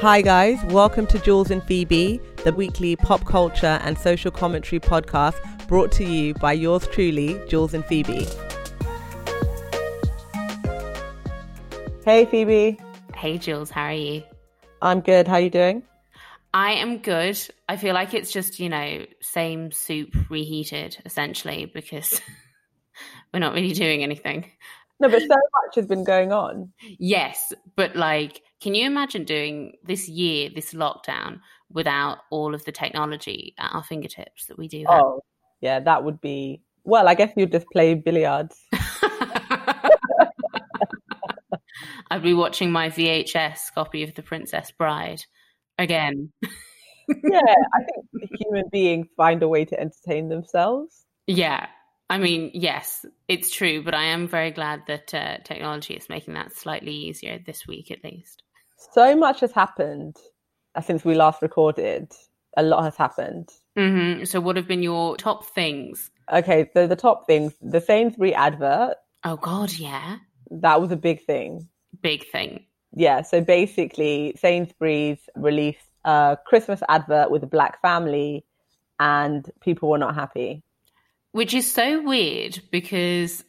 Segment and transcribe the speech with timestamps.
[0.00, 0.58] Hi, guys.
[0.64, 5.36] Welcome to Jules and Phoebe, the weekly pop culture and social commentary podcast
[5.68, 8.26] brought to you by yours truly, Jules and Phoebe.
[12.02, 12.80] Hey, Phoebe.
[13.14, 13.68] Hey, Jules.
[13.68, 14.22] How are you?
[14.80, 15.28] I'm good.
[15.28, 15.82] How are you doing?
[16.54, 17.38] I am good.
[17.68, 22.22] I feel like it's just, you know, same soup reheated, essentially, because
[23.34, 24.50] we're not really doing anything.
[24.98, 26.72] No, but so much has been going on.
[26.98, 31.40] Yes, but like can you imagine doing this year, this lockdown,
[31.72, 35.00] without all of the technology at our fingertips that we do have?
[35.02, 35.20] Oh,
[35.60, 36.62] yeah, that would be.
[36.84, 38.60] Well, I guess you'd just play billiards.
[42.10, 45.22] I'd be watching my VHS copy of The Princess Bride
[45.78, 46.32] again.
[46.42, 51.06] yeah, I think human beings find a way to entertain themselves.
[51.26, 51.66] Yeah,
[52.10, 56.34] I mean, yes, it's true, but I am very glad that uh, technology is making
[56.34, 58.42] that slightly easier this week, at least
[58.92, 60.16] so much has happened
[60.74, 62.12] uh, since we last recorded.
[62.56, 63.48] A lot has happened.
[63.78, 64.24] Mm-hmm.
[64.24, 66.10] So, what have been your top things?
[66.32, 68.96] Okay, so the top things the Sainsbury advert.
[69.24, 70.16] Oh, God, yeah.
[70.50, 71.68] That was a big thing.
[72.02, 72.64] Big thing.
[72.92, 78.44] Yeah, so basically, Sainsbury's released a Christmas advert with a black family,
[78.98, 80.64] and people were not happy.
[81.32, 83.44] Which is so weird because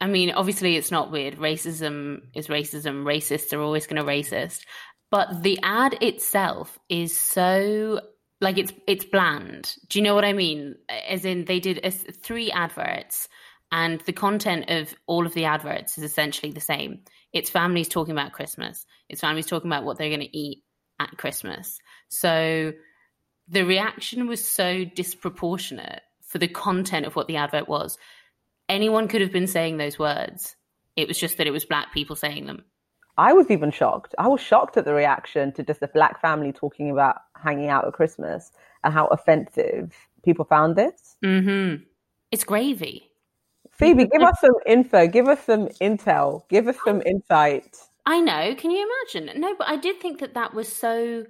[0.00, 1.36] I mean, obviously, it's not weird.
[1.36, 3.04] Racism is racism.
[3.04, 4.64] Racists are always going to racist.
[5.10, 8.00] But the ad itself is so
[8.40, 9.74] like it's it's bland.
[9.88, 10.76] Do you know what I mean?
[11.08, 13.28] As in, they did a, three adverts,
[13.72, 17.00] and the content of all of the adverts is essentially the same.
[17.32, 18.86] It's families talking about Christmas.
[19.08, 20.62] It's families talking about what they're going to eat
[21.00, 21.78] at Christmas.
[22.08, 22.72] So
[23.48, 27.98] the reaction was so disproportionate for the content of what the advert was
[28.68, 30.56] anyone could have been saying those words.
[30.96, 32.64] It was just that it was black people saying them.
[33.16, 34.14] I was even shocked.
[34.18, 37.86] I was shocked at the reaction to just a black family talking about hanging out
[37.86, 38.52] at Christmas
[38.84, 39.92] and how offensive
[40.22, 41.16] people found this.
[41.24, 41.82] Mm-hmm.
[42.30, 43.10] It's gravy.
[43.72, 45.06] Phoebe, give us some info.
[45.08, 46.48] Give us some intel.
[46.48, 47.76] Give us some insight.
[48.06, 48.54] I know.
[48.56, 49.40] Can you imagine?
[49.40, 51.24] No, but I did think that that was so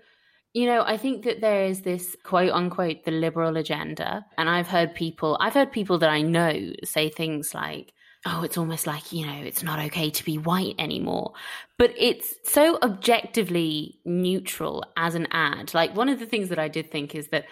[0.58, 4.26] you know, I think that there is this quote unquote the liberal agenda.
[4.36, 7.92] And I've heard people, I've heard people that I know say things like,
[8.26, 11.34] oh, it's almost like, you know, it's not okay to be white anymore.
[11.78, 15.74] But it's so objectively neutral as an ad.
[15.74, 17.44] Like, one of the things that I did think is that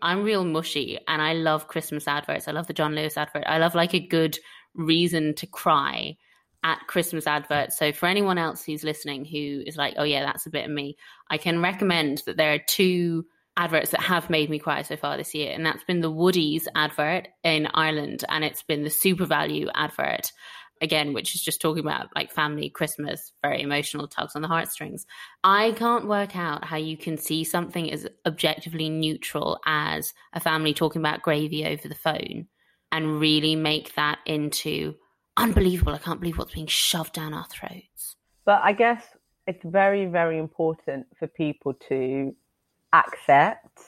[0.00, 2.46] I'm real mushy and I love Christmas adverts.
[2.46, 3.42] I love the John Lewis advert.
[3.44, 4.38] I love like a good
[4.76, 6.16] reason to cry
[6.64, 7.76] at Christmas adverts.
[7.76, 10.70] So for anyone else who's listening who is like, oh yeah, that's a bit of
[10.70, 10.96] me,
[11.28, 15.16] I can recommend that there are two adverts that have made me cry so far
[15.16, 19.70] this year, and that's been the Woodie's advert in Ireland, and it's been the SuperValu
[19.74, 20.32] advert.
[20.80, 25.06] Again, which is just talking about like family Christmas, very emotional, tugs on the heartstrings.
[25.44, 30.74] I can't work out how you can see something as objectively neutral as a family
[30.74, 32.48] talking about gravy over the phone
[32.90, 34.96] and really make that into
[35.36, 35.94] unbelievable.
[35.94, 38.16] I can't believe what's being shoved down our throats.
[38.44, 39.04] But I guess
[39.46, 42.34] it's very, very important for people to
[42.92, 43.78] accept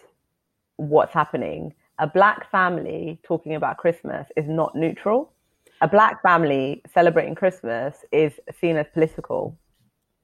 [0.77, 1.75] what's happening.
[1.99, 5.33] A black family talking about Christmas is not neutral.
[5.81, 9.59] A black family celebrating Christmas is seen as political.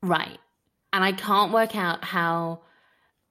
[0.02, 0.38] Right.
[0.92, 2.62] And I can't work out how,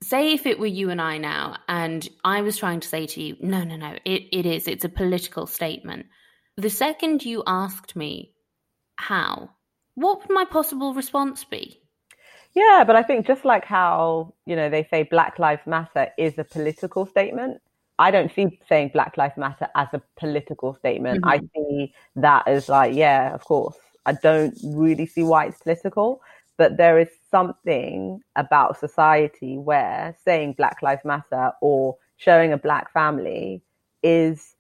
[0.02, 3.22] say, if it were you and I now, and I was trying to say to
[3.22, 6.06] you, no, no, no, it, it is, it's a political statement.
[6.60, 8.34] The second you asked me
[8.98, 9.52] how,
[9.96, 11.82] what would my possible response be?
[12.54, 16.38] Yeah, but I think just like how, you know, they say Black Lives Matter is
[16.38, 17.62] a political statement,
[17.98, 21.22] I don't see saying Black Lives Matter as a political statement.
[21.22, 21.30] Mm-hmm.
[21.30, 23.78] I see that as like, yeah, of course.
[24.06, 26.22] I don't really see why it's political,
[26.58, 32.92] but there is something about society where saying Black Lives Matter or showing a black
[32.92, 33.62] family
[34.04, 34.56] is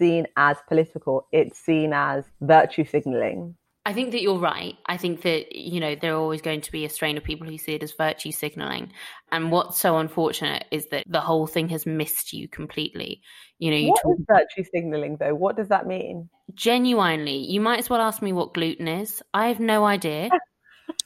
[0.00, 3.54] seen as political, it's seen as virtue signaling.
[3.86, 4.74] I think that you're right.
[4.86, 7.46] I think that, you know, there are always going to be a strain of people
[7.46, 8.92] who see it as virtue signaling.
[9.32, 13.22] And what's so unfortunate is that the whole thing has missed you completely.
[13.58, 15.34] You know, you what talk- is virtue signaling though?
[15.34, 16.28] What does that mean?
[16.54, 19.22] Genuinely, you might as well ask me what gluten is.
[19.32, 20.28] I have no idea.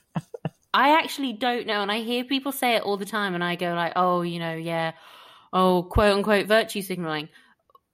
[0.73, 1.81] I actually don't know.
[1.81, 4.39] And I hear people say it all the time and I go like, oh, you
[4.39, 4.91] know, yeah,
[5.53, 7.29] oh, quote unquote virtue signaling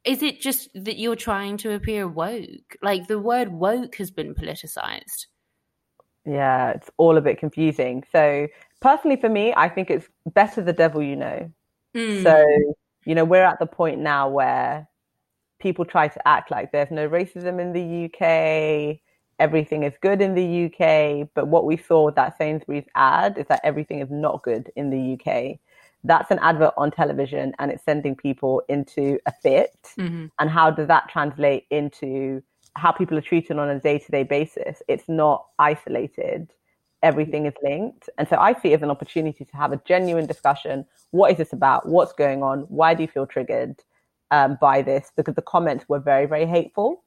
[0.03, 2.75] is it just that you're trying to appear woke?
[2.81, 5.27] Like the word woke has been politicized.
[6.25, 8.03] Yeah, it's all a bit confusing.
[8.11, 8.47] So,
[8.79, 11.51] personally, for me, I think it's better the devil you know.
[11.95, 12.23] Mm.
[12.23, 12.45] So,
[13.05, 14.87] you know, we're at the point now where
[15.59, 18.99] people try to act like there's no racism in the UK.
[19.39, 23.47] everything is good in the UK, but what we saw with that Sainsbury's ad is
[23.47, 25.57] that everything is not good in the UK.
[26.03, 29.77] That's an advert on television and it's sending people into a fit.
[29.97, 30.27] Mm-hmm.
[30.39, 32.41] And how does that translate into
[32.75, 34.81] how people are treated on a day to day basis?
[34.87, 36.51] It's not isolated,
[37.03, 38.09] everything is linked.
[38.17, 40.85] And so I see it as an opportunity to have a genuine discussion.
[41.11, 41.87] What is this about?
[41.87, 42.61] What's going on?
[42.61, 43.75] Why do you feel triggered
[44.31, 45.11] um, by this?
[45.15, 47.03] Because the comments were very, very hateful.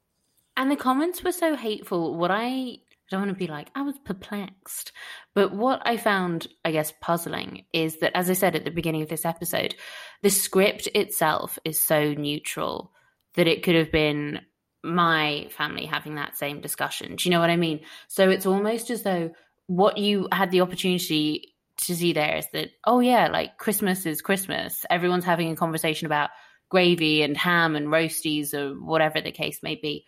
[0.56, 2.14] And the comments were so hateful.
[2.14, 2.79] What I
[3.11, 4.93] don't want to be like, I was perplexed.
[5.35, 9.03] But what I found, I guess, puzzling is that, as I said at the beginning
[9.03, 9.75] of this episode,
[10.23, 12.93] the script itself is so neutral
[13.35, 14.41] that it could have been
[14.83, 17.17] my family having that same discussion.
[17.17, 17.81] Do you know what I mean?
[18.09, 19.33] So it's almost as though
[19.67, 24.23] what you had the opportunity to see there is that, oh, yeah, like Christmas is
[24.23, 24.85] Christmas.
[24.89, 26.31] Everyone's having a conversation about
[26.71, 30.05] gravy and ham and roasties or whatever the case may be.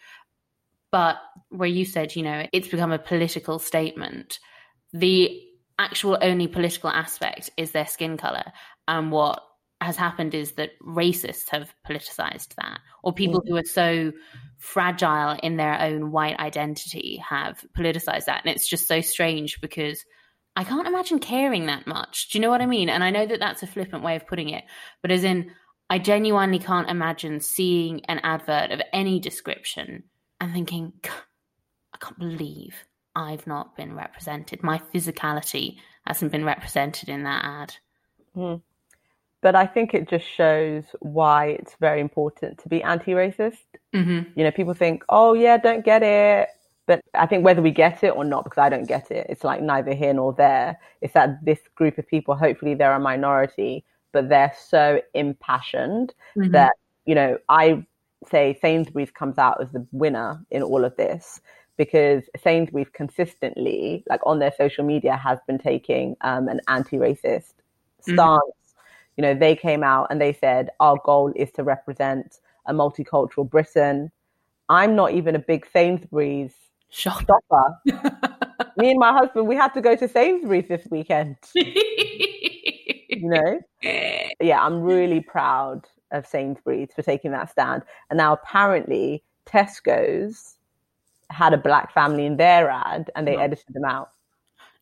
[0.93, 1.17] But
[1.51, 4.39] where you said, you know, it's become a political statement,
[4.93, 5.41] the
[5.79, 8.45] actual only political aspect is their skin color.
[8.89, 9.43] And what
[9.81, 13.49] has happened is that racists have politicized that, or people mm.
[13.49, 14.13] who are so
[14.59, 18.43] fragile in their own white identity have politicized that.
[18.45, 20.03] And it's just so strange because
[20.55, 22.31] I can't imagine caring that much.
[22.31, 22.89] Do you know what I mean?
[22.89, 24.65] And I know that that's a flippant way of putting it,
[25.03, 25.51] but as in,
[25.89, 30.05] I genuinely can't imagine seeing an advert of any description
[30.41, 32.75] and thinking, I can't believe
[33.15, 34.63] I've not been represented.
[34.63, 37.75] My physicality hasn't been represented in that ad.
[38.37, 38.63] Mm.
[39.43, 43.59] But I think it just shows why it's very important to be anti racist.
[43.95, 44.31] Mm-hmm.
[44.35, 46.49] You know, people think, oh, yeah, don't get it.
[46.87, 49.45] But I think whether we get it or not, because I don't get it, it's
[49.45, 50.79] like neither here nor there.
[51.01, 56.53] It's that this group of people, hopefully they're a minority, but they're so impassioned mm-hmm.
[56.53, 56.73] that,
[57.05, 57.85] you know, I
[58.29, 61.41] say Sainsbury's comes out as the winner in all of this
[61.77, 68.15] because Sainsbury's consistently, like on their social media, has been taking um, an anti-racist mm-hmm.
[68.15, 68.41] stance.
[68.41, 69.13] Mm-hmm.
[69.17, 73.49] You know, they came out and they said our goal is to represent a multicultural
[73.49, 74.11] Britain.
[74.69, 76.53] I'm not even a big Sainsbury's
[76.91, 77.25] Shop.
[77.27, 77.81] shopper.
[78.77, 81.37] Me and my husband, we had to go to Sainsbury's this weekend.
[81.55, 81.69] you
[83.23, 87.83] know, yeah, I'm really proud of Sainsbury's for taking that stand.
[88.11, 90.57] And now apparently Tesco's
[91.31, 94.11] had a black family in their ad and they edited them out.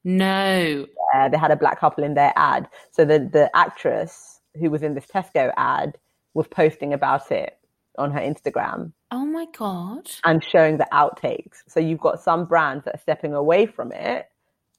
[0.04, 0.86] No.
[1.14, 2.68] Yeah, they had a black couple in their ad.
[2.90, 5.96] So the, the actress who was in this Tesco ad
[6.34, 7.56] was posting about it
[7.96, 8.92] on her Instagram.
[9.10, 10.10] Oh my God.
[10.24, 11.62] And showing the outtakes.
[11.68, 14.26] So you've got some brands that are stepping away from it.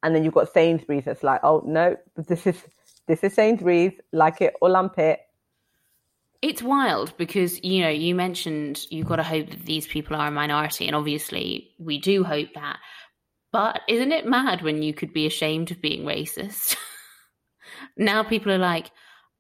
[0.04, 2.62] And then you've got Sainsbury's that's like, oh no, this is
[3.08, 5.20] this is Sainsbury's, like it or lump it.
[6.46, 10.28] It's wild because, you know, you mentioned you've got to hope that these people are
[10.28, 12.78] a minority, and obviously we do hope that.
[13.52, 16.76] But isn't it mad when you could be ashamed of being racist?
[17.98, 18.92] now people are like,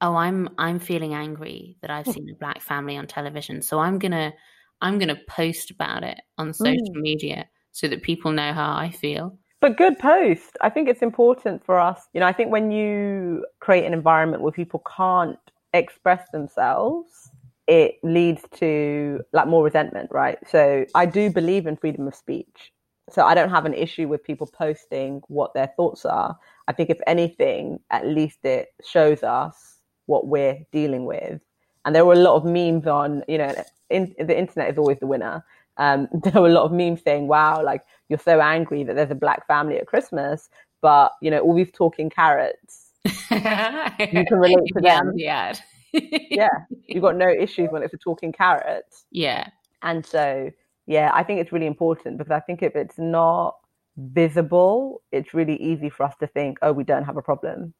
[0.01, 3.99] "Oh, I'm I'm feeling angry that I've seen a black family on television, so I'm
[3.99, 4.33] gonna
[4.81, 7.01] I'm gonna post about it on social mm.
[7.01, 10.57] media so that people know how I feel." But good post.
[10.61, 12.07] I think it's important for us.
[12.13, 15.37] You know, I think when you create an environment where people can't
[15.77, 17.31] express themselves,
[17.67, 20.37] it leads to like more resentment, right?
[20.47, 22.71] So I do believe in freedom of speech.
[23.09, 26.37] So I don't have an issue with people posting what their thoughts are.
[26.67, 31.39] I think if anything, at least it shows us what we're dealing with.
[31.85, 33.53] And there were a lot of memes on, you know,
[33.89, 35.43] in, the internet is always the winner.
[35.77, 39.11] Um, there were a lot of memes saying, "Wow, like you're so angry that there's
[39.11, 40.49] a black family at Christmas,"
[40.81, 42.84] but you know, all these talking carrots
[43.31, 45.13] you can relate to them.
[45.15, 45.53] Yeah.
[45.93, 46.49] yeah.
[46.87, 48.85] You've got no issues when it's a talking carrot.
[49.11, 49.47] Yeah.
[49.81, 50.51] And so,
[50.87, 53.55] yeah, I think it's really important because I think if it's not
[53.97, 57.73] visible, it's really easy for us to think, oh, we don't have a problem.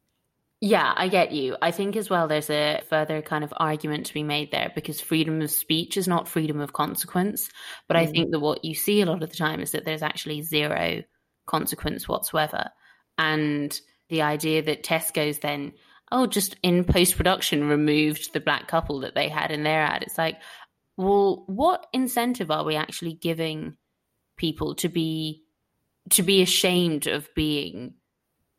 [0.61, 1.57] Yeah, I get you.
[1.61, 5.01] I think as well there's a further kind of argument to be made there because
[5.01, 7.49] freedom of speech is not freedom of consequence.
[7.87, 8.01] But mm.
[8.01, 10.41] I think that what you see a lot of the time is that there's actually
[10.41, 11.03] zero
[11.45, 12.69] consequence whatsoever.
[13.17, 13.79] And
[14.09, 15.73] the idea that Tesco's then,
[16.11, 20.03] oh, just in post production removed the black couple that they had in their ad.
[20.03, 20.37] It's like,
[20.97, 23.75] well, what incentive are we actually giving
[24.37, 25.43] people to be
[26.11, 27.95] to be ashamed of being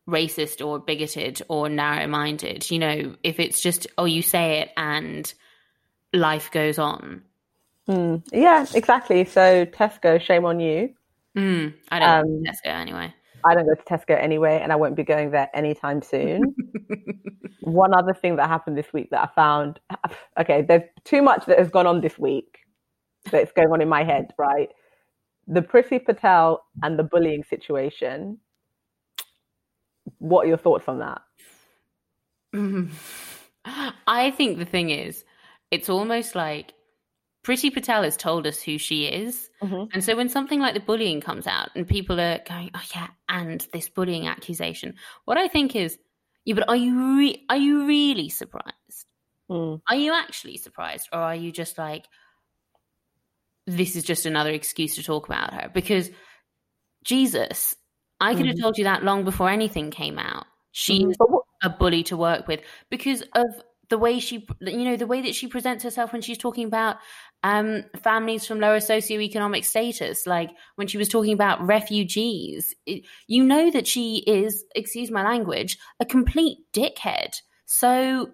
[0.09, 2.71] racist or bigoted or narrow minded?
[2.71, 5.33] You know, if it's just, oh, you say it and
[6.13, 7.23] life goes on.
[7.89, 9.25] Mm, yeah, exactly.
[9.25, 10.93] So Tesco, shame on you.
[11.37, 13.15] Mm, I don't um, Tesco anyway.
[13.45, 16.55] I don't go to Tesco anyway, and I won't be going there anytime soon.
[17.61, 19.81] One other thing that happened this week that I found
[20.41, 22.59] okay, there's too much that has gone on this week
[23.31, 24.69] that's going on in my head, right?
[25.47, 28.39] the Priti Patel and the bullying situation.
[30.19, 31.23] What are your thoughts on that?
[34.07, 35.25] I think the thing is,
[35.71, 36.73] it's almost like
[37.47, 39.49] Priti Patel has told us who she is.
[39.63, 39.85] Mm-hmm.
[39.93, 43.07] And so when something like the bullying comes out and people are going, oh, yeah,
[43.29, 44.95] and this bullying accusation,
[45.27, 45.97] what I think is,
[46.45, 49.07] yeah, but are you, re- are you really surprised?
[49.49, 49.81] Mm.
[49.89, 51.09] Are you actually surprised?
[51.13, 52.07] Or are you just like,
[53.65, 55.71] this is just another excuse to talk about her?
[55.73, 56.11] Because
[57.05, 57.77] Jesus,
[58.21, 58.49] I could mm.
[58.49, 60.47] have told you that long before anything came out.
[60.73, 61.41] She's mm.
[61.63, 62.61] a bully to work with
[62.91, 63.47] because of
[63.89, 66.97] the way she you know the way that she presents herself when she's talking about
[67.43, 73.45] um, families from lower socioeconomic status like when she was talking about refugees it, you
[73.45, 77.41] know that she is excuse my language a complete dickhead.
[77.67, 78.31] So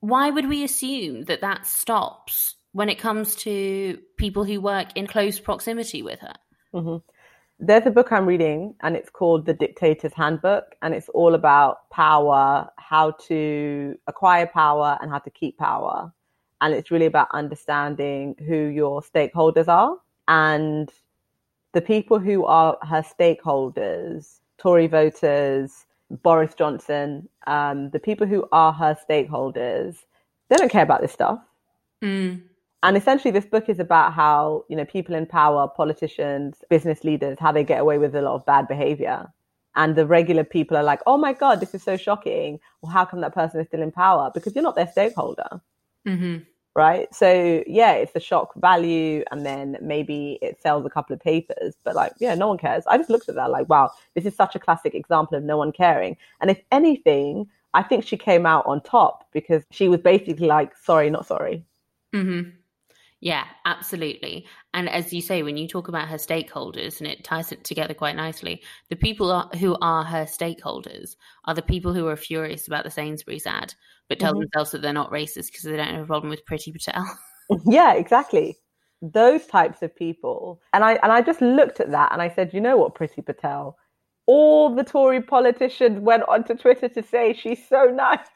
[0.00, 5.06] why would we assume that that stops when it comes to people who work in
[5.06, 6.34] close proximity with her?
[6.74, 6.96] Mm-hmm
[7.60, 11.90] there's a book I'm reading and it's called The Dictator's Handbook and it's all about
[11.90, 16.10] power, how to acquire power and how to keep power.
[16.62, 20.90] And it's really about understanding who your stakeholders are and
[21.72, 28.72] the people who are her stakeholders, Tory voters, Boris Johnson, um, the people who are
[28.72, 29.96] her stakeholders,
[30.48, 31.40] they don't care about this stuff.
[32.02, 32.42] Mm.
[32.82, 37.36] And essentially, this book is about how, you know, people in power, politicians, business leaders,
[37.38, 39.30] how they get away with a lot of bad behavior.
[39.76, 42.58] And the regular people are like, oh my God, this is so shocking.
[42.80, 44.30] Well, how come that person is still in power?
[44.32, 45.60] Because you're not their stakeholder.
[46.08, 46.38] Mm-hmm.
[46.74, 47.12] Right.
[47.14, 49.24] So, yeah, it's the shock value.
[49.30, 51.74] And then maybe it sells a couple of papers.
[51.84, 52.84] But, like, yeah, no one cares.
[52.86, 55.58] I just looked at that like, wow, this is such a classic example of no
[55.58, 56.16] one caring.
[56.40, 60.76] And if anything, I think she came out on top because she was basically like,
[60.76, 61.64] sorry, not sorry.
[62.14, 62.50] Mm-hmm.
[63.20, 64.46] Yeah, absolutely.
[64.72, 67.92] And as you say, when you talk about her stakeholders, and it ties it together
[67.92, 72.66] quite nicely, the people are, who are her stakeholders are the people who are furious
[72.66, 73.74] about the Sainsbury's ad,
[74.08, 74.40] but tell mm-hmm.
[74.40, 77.04] themselves that they're not racist because they don't have a problem with Priti Patel.
[77.66, 78.56] yeah, exactly.
[79.02, 80.62] Those types of people.
[80.72, 83.24] And I and I just looked at that and I said, you know what, Priti
[83.24, 83.76] Patel?
[84.24, 88.26] All the Tory politicians went onto Twitter to say she's so nice.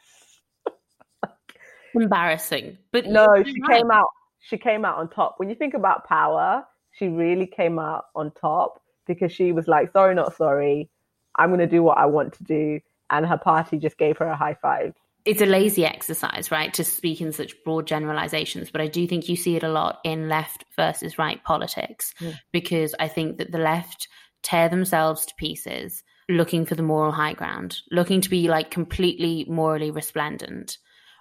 [1.94, 2.76] Embarrassing.
[2.92, 3.78] But no, she right.
[3.78, 4.08] came out
[4.44, 5.34] she came out on top.
[5.38, 9.92] When you think about power, she really came out on top because she was like,
[9.92, 10.90] sorry, not sorry.
[11.36, 12.80] I'm going to do what I want to do.
[13.10, 14.94] And her party just gave her a high five.
[15.24, 18.70] It's a lazy exercise, right, to speak in such broad generalizations.
[18.70, 22.38] But I do think you see it a lot in left versus right politics mm.
[22.52, 24.08] because I think that the left
[24.42, 29.46] tear themselves to pieces looking for the moral high ground, looking to be like completely
[29.48, 30.78] morally resplendent.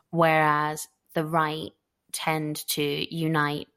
[0.09, 1.71] Whereas the right
[2.13, 3.67] tend to unite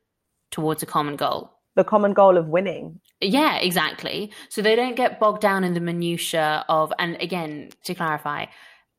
[0.51, 1.53] towards a common goal.
[1.75, 3.01] The common goal of winning.
[3.21, 4.33] Yeah, exactly.
[4.49, 8.47] So they don't get bogged down in the minutiae of, and again, to clarify,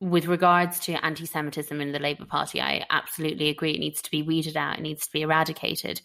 [0.00, 3.74] with regards to anti Semitism in the Labour Party, I absolutely agree.
[3.74, 6.00] It needs to be weeded out, it needs to be eradicated.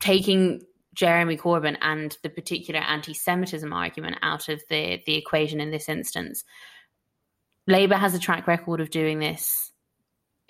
[0.00, 0.62] Taking
[0.94, 5.88] Jeremy Corbyn and the particular anti Semitism argument out of the, the equation in this
[5.88, 6.42] instance,
[7.66, 9.71] Labour has a track record of doing this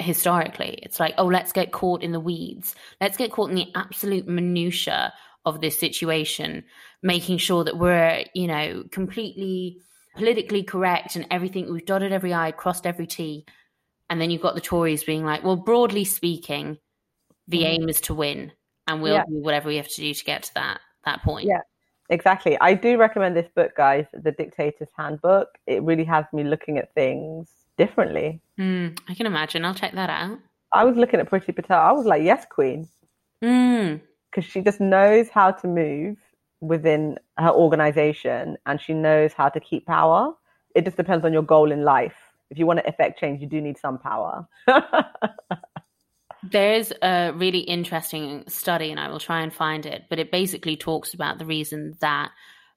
[0.03, 0.79] historically.
[0.83, 2.75] It's like, oh, let's get caught in the weeds.
[3.01, 5.13] Let's get caught in the absolute minutia
[5.45, 6.65] of this situation,
[7.03, 9.79] making sure that we're, you know, completely
[10.17, 11.73] politically correct and everything.
[11.73, 13.47] We've dotted every I, crossed every T.
[14.11, 16.79] And then you've got the Tories being like, well, broadly speaking,
[17.49, 17.67] the mm.
[17.67, 18.53] aim is to win,
[18.87, 19.25] and we'll yeah.
[19.27, 21.47] do whatever we have to do to get to that that point.
[21.47, 21.61] Yeah,
[22.11, 22.59] exactly.
[22.61, 25.49] I do recommend this book, guys, The Dictator's Handbook.
[25.67, 28.41] It really has me looking at things differently.
[28.59, 29.65] Mm, I can imagine.
[29.65, 30.39] I'll check that out.
[30.73, 31.81] I was looking at Priti Patel.
[31.81, 32.89] I was like, yes, queen.
[33.41, 34.51] Because mm.
[34.51, 36.17] she just knows how to move
[36.61, 40.33] within her organization and she knows how to keep power.
[40.75, 42.15] It just depends on your goal in life.
[42.51, 44.47] If you want to effect change, you do need some power.
[46.43, 50.77] There's a really interesting study, and I will try and find it, but it basically
[50.77, 52.31] talks about the reason that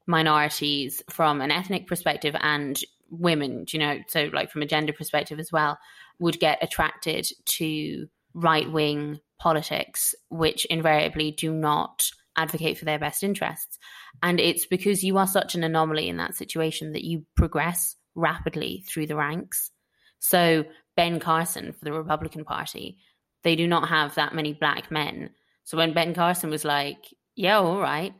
[0.07, 2.79] minorities, from an ethnic perspective and
[3.19, 5.77] women, you know, so like from a gender perspective as well,
[6.19, 13.23] would get attracted to right wing politics, which invariably do not advocate for their best
[13.23, 13.77] interests.
[14.21, 18.83] And it's because you are such an anomaly in that situation that you progress rapidly
[18.87, 19.71] through the ranks.
[20.19, 22.97] So, Ben Carson for the Republican Party,
[23.43, 25.31] they do not have that many black men.
[25.63, 28.13] So, when Ben Carson was like, yeah, all right,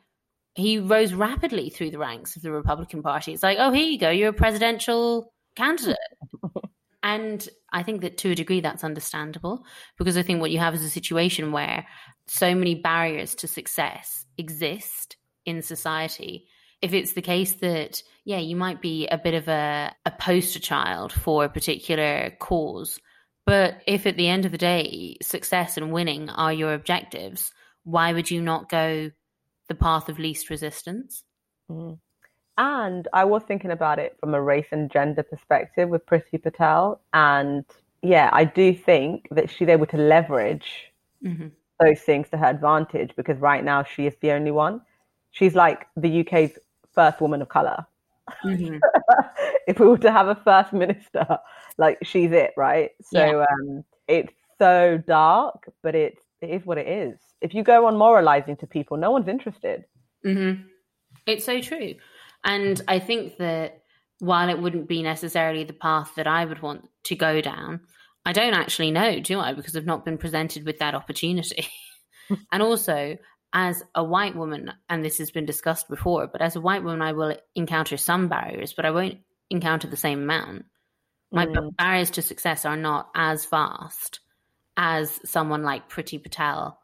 [0.56, 3.34] he rose rapidly through the ranks of the Republican Party.
[3.34, 5.98] It's like, oh, here you go, you're a presidential candidate.
[7.04, 9.66] and I think that to a degree that's understandable
[9.98, 11.86] because I think what you have is a situation where
[12.28, 16.48] so many barriers to success exist in society.
[16.82, 20.60] If it's the case that, yeah, you might be a bit of a, a poster
[20.60, 23.00] child for a particular cause,
[23.46, 27.52] but if at the end of the day, success and winning are your objectives,
[27.84, 29.12] why would you not go
[29.68, 31.24] the path of least resistance?
[31.70, 31.98] Mm.
[32.58, 37.02] And I was thinking about it from a race and gender perspective with Priti Patel.
[37.14, 37.66] And
[38.02, 40.92] yeah, I do think that she's able to leverage
[41.24, 41.48] mm-hmm.
[41.82, 44.82] those things to her advantage because right now she is the only one.
[45.32, 46.58] She's like the UK's
[46.94, 47.86] first woman of color.
[48.44, 48.78] Mm-hmm.
[49.68, 51.38] if we were to have a first minister,
[51.78, 52.92] like she's it, right?
[53.02, 53.46] So yeah.
[53.52, 57.20] um, it's so dark, but it's it is what it is.
[57.46, 59.86] If you go on moralizing to people, no one's interested.
[60.26, 60.64] Mm-hmm.
[61.28, 61.94] It's so true.
[62.44, 63.84] And I think that
[64.18, 67.82] while it wouldn't be necessarily the path that I would want to go down,
[68.26, 69.54] I don't actually know, do I?
[69.54, 71.68] Because I've not been presented with that opportunity.
[72.52, 73.16] and also,
[73.54, 77.04] as a white woman, and this has been discussed before, but as a white woman,
[77.04, 79.20] I will encounter some barriers, but I won't
[79.52, 80.66] encounter the same amount.
[81.32, 81.76] My mm.
[81.78, 84.20] barriers to success are not as vast
[84.76, 86.80] as someone like Priti Patel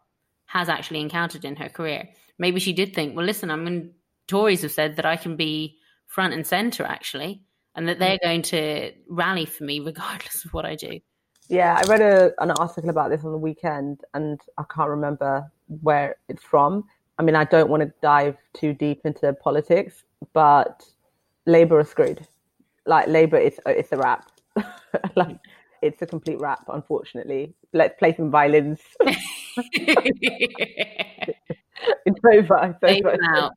[0.51, 2.09] has actually encountered in her career.
[2.37, 3.91] Maybe she did think, well, listen, I'm going
[4.27, 5.77] Tories have said that I can be
[6.07, 7.41] front and center actually,
[7.75, 8.23] and that they're mm.
[8.23, 10.99] going to rally for me regardless of what I do.
[11.47, 15.49] Yeah, I read a, an article about this on the weekend, and I can't remember
[15.81, 16.83] where it's from.
[17.17, 20.03] I mean, I don't want to dive too deep into politics,
[20.33, 20.85] but
[21.45, 22.27] Labour are screwed.
[22.85, 24.29] Like Labour, is it's a wrap.
[25.15, 25.37] like
[25.81, 27.53] it's a complete wrap, unfortunately.
[27.73, 28.79] Let's play some violins.
[32.05, 32.77] it's over.
[32.81, 33.51] It's over.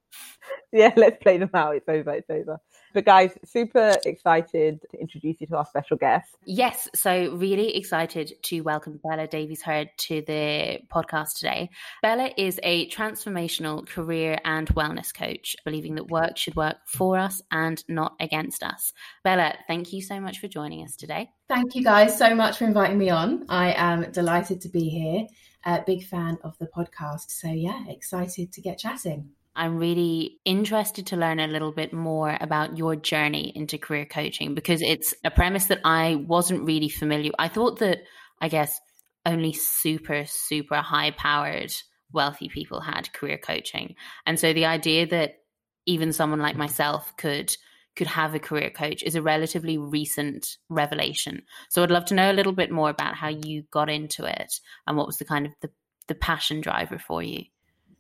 [0.73, 1.77] yeah, let's play them out.
[1.77, 2.13] It's over.
[2.13, 2.61] It's over.
[2.95, 6.29] But guys, super excited to introduce you to our special guest.
[6.45, 11.71] Yes, so really excited to welcome Bella Davies Heard to the podcast today.
[12.03, 17.43] Bella is a transformational career and wellness coach, believing that work should work for us
[17.51, 18.93] and not against us.
[19.25, 21.29] Bella, thank you so much for joining us today.
[21.49, 23.45] Thank you guys so much for inviting me on.
[23.49, 25.27] I am delighted to be here.
[25.65, 27.31] A big fan of the podcast.
[27.31, 29.31] So, yeah, excited to get chatting.
[29.57, 34.55] I'm really interested to learn a little bit more about your journey into career coaching
[34.55, 37.31] because it's a premise that I wasn't really familiar.
[37.39, 38.01] I thought that,
[38.41, 38.81] I guess,
[39.25, 41.73] only super, super high powered
[42.13, 43.95] wealthy people had career coaching.
[44.27, 45.37] And so the idea that
[45.87, 47.57] even someone like myself could
[47.97, 51.43] could have a career coach is a relatively recent revelation.
[51.71, 54.53] So I'd love to know a little bit more about how you got into it
[54.87, 55.71] and what was the kind of the,
[56.09, 57.45] the passion driver for you.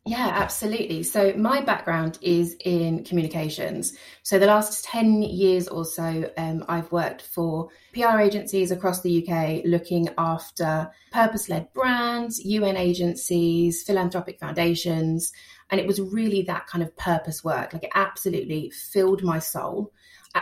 [0.06, 1.02] Yeah, absolutely.
[1.02, 3.96] So, my background is in communications.
[4.22, 9.26] So, the last 10 years or so, um, I've worked for PR agencies across the
[9.26, 15.32] UK looking after purpose led brands, UN agencies, philanthropic foundations.
[15.70, 17.72] And it was really that kind of purpose work.
[17.72, 19.90] Like, it absolutely filled my soul.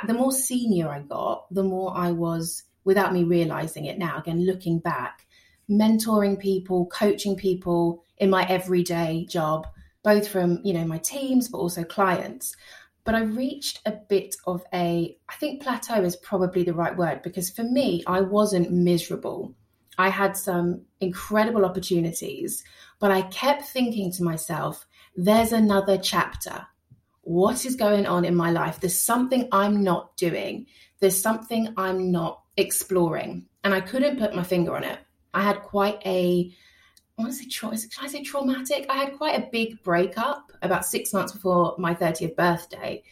[0.09, 4.45] The more senior I got, the more I was, without me realizing it now, again,
[4.45, 5.25] looking back,
[5.79, 9.67] mentoring people, coaching people in my everyday job,
[10.03, 12.55] both from, you know, my teams, but also clients.
[13.05, 17.23] But I reached a bit of a, I think plateau is probably the right word
[17.23, 19.55] because for me, I wasn't miserable.
[19.99, 22.63] I had some incredible opportunities,
[23.01, 26.67] but I kept thinking to myself, there's another chapter.
[27.23, 28.81] What is going on in my life?
[28.81, 30.67] There's something I'm not doing.
[31.01, 33.47] There's something I'm not exploring.
[33.65, 34.99] And I couldn't put my finger on it.
[35.35, 36.53] I had quite a
[37.19, 38.87] I want to say, tra- I say traumatic?
[38.89, 43.03] I had quite a big breakup about six months before my 30th birthday.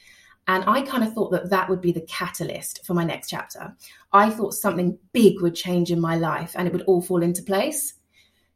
[0.49, 3.77] And I kind of thought that that would be the catalyst for my next chapter.
[4.13, 7.43] I thought something big would change in my life and it would all fall into
[7.43, 7.95] place.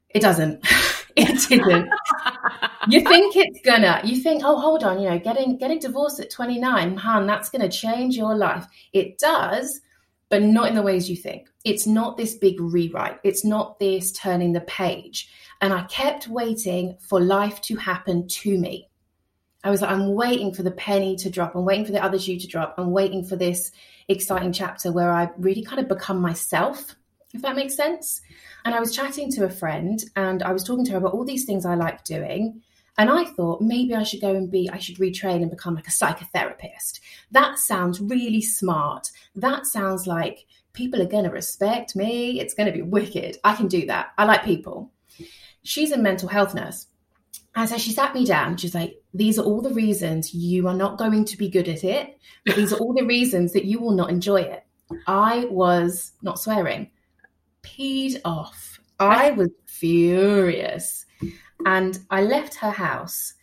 [0.09, 0.67] It doesn't.
[1.17, 1.89] it didn't.
[2.89, 4.01] you think it's gonna.
[4.03, 7.69] You think, oh, hold on, you know, getting getting divorced at 29, hun, that's gonna
[7.69, 8.67] change your life.
[8.93, 9.81] It does,
[10.29, 11.49] but not in the ways you think.
[11.65, 13.21] It's not this big rewrite.
[13.23, 15.29] It's not this turning the page.
[15.61, 18.89] And I kept waiting for life to happen to me.
[19.63, 21.55] I was like, I'm waiting for the penny to drop.
[21.55, 22.75] I'm waiting for the other shoe to drop.
[22.77, 23.73] I'm waiting for this
[24.09, 26.95] exciting chapter where I really kind of become myself,
[27.33, 28.21] if that makes sense.
[28.67, 31.25] And I was chatting to a friend and I was talking to her about all
[31.25, 32.63] these things I like doing.
[32.97, 35.89] And I thought maybe I should go and be, I should retrain and become like
[35.89, 37.01] a psychotherapist.
[37.33, 39.11] That sounds really smart.
[39.35, 42.41] That sounds like people are going to respect me.
[42.41, 43.39] It's going to be wicked.
[43.43, 44.13] I can do that.
[44.17, 44.93] I like people.
[45.63, 46.87] She's a mental health nurse.
[47.57, 48.57] And so she sat me down.
[48.57, 51.85] She's like, These are all the reasons you are not going to be good at
[51.85, 54.65] it, but these are all the reasons that you will not enjoy it.
[55.07, 56.91] I was not swearing,
[57.63, 58.81] peed off.
[58.99, 61.07] I was furious.
[61.65, 63.35] And I left her house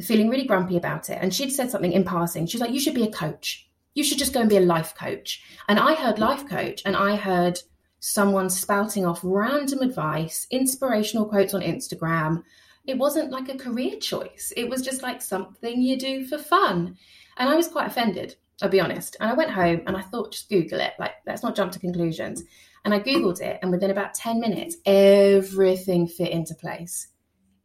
[0.00, 1.18] feeling really grumpy about it.
[1.20, 2.46] And she'd said something in passing.
[2.46, 3.68] She's like, You should be a coach.
[3.94, 5.42] You should just go and be a life coach.
[5.68, 7.60] And I heard life coach and I heard
[7.98, 12.42] someone spouting off random advice, inspirational quotes on Instagram.
[12.86, 16.96] It wasn't like a career choice, it was just like something you do for fun.
[17.38, 19.16] And I was quite offended, I'll be honest.
[19.18, 20.92] And I went home and I thought, just Google it.
[20.98, 22.44] Like, let's not jump to conclusions.
[22.84, 27.08] And I Googled it, and within about 10 minutes, everything fit into place.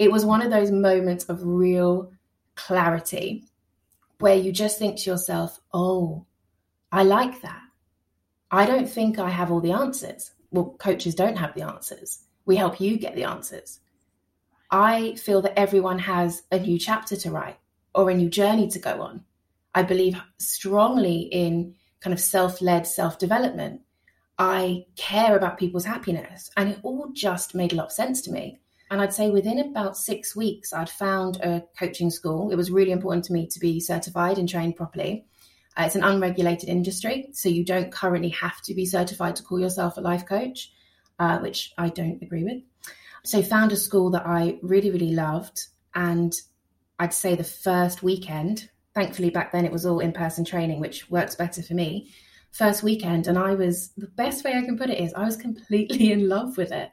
[0.01, 2.11] It was one of those moments of real
[2.55, 3.45] clarity
[4.17, 6.25] where you just think to yourself, oh,
[6.91, 7.61] I like that.
[8.49, 10.31] I don't think I have all the answers.
[10.49, 12.23] Well, coaches don't have the answers.
[12.47, 13.79] We help you get the answers.
[14.71, 17.59] I feel that everyone has a new chapter to write
[17.93, 19.23] or a new journey to go on.
[19.75, 23.81] I believe strongly in kind of self led self development.
[24.39, 26.49] I care about people's happiness.
[26.57, 28.61] And it all just made a lot of sense to me.
[28.91, 32.51] And I'd say within about six weeks, I'd found a coaching school.
[32.51, 35.25] It was really important to me to be certified and trained properly.
[35.77, 39.61] Uh, it's an unregulated industry, so you don't currently have to be certified to call
[39.61, 40.73] yourself a life coach,
[41.19, 42.63] uh, which I don't agree with.
[43.23, 45.67] So, found a school that I really, really loved.
[45.95, 46.33] And
[46.99, 51.09] I'd say the first weekend, thankfully back then it was all in person training, which
[51.09, 52.11] works better for me.
[52.51, 55.37] First weekend, and I was the best way I can put it is I was
[55.37, 56.91] completely in love with it.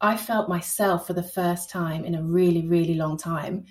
[0.00, 3.64] I felt myself for the first time in a really, really long time.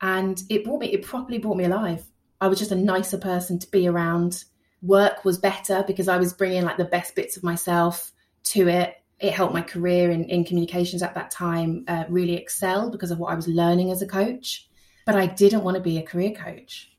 [0.00, 2.04] And it brought me, it properly brought me alive.
[2.40, 4.44] I was just a nicer person to be around.
[4.80, 8.12] Work was better because I was bringing like the best bits of myself
[8.44, 8.96] to it.
[9.20, 13.18] It helped my career in, in communications at that time uh, really excel because of
[13.18, 14.68] what I was learning as a coach.
[15.06, 16.92] But I didn't want to be a career coach.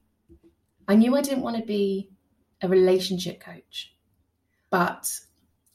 [0.87, 2.09] I knew I didn't want to be
[2.61, 3.93] a relationship coach.
[4.69, 5.09] But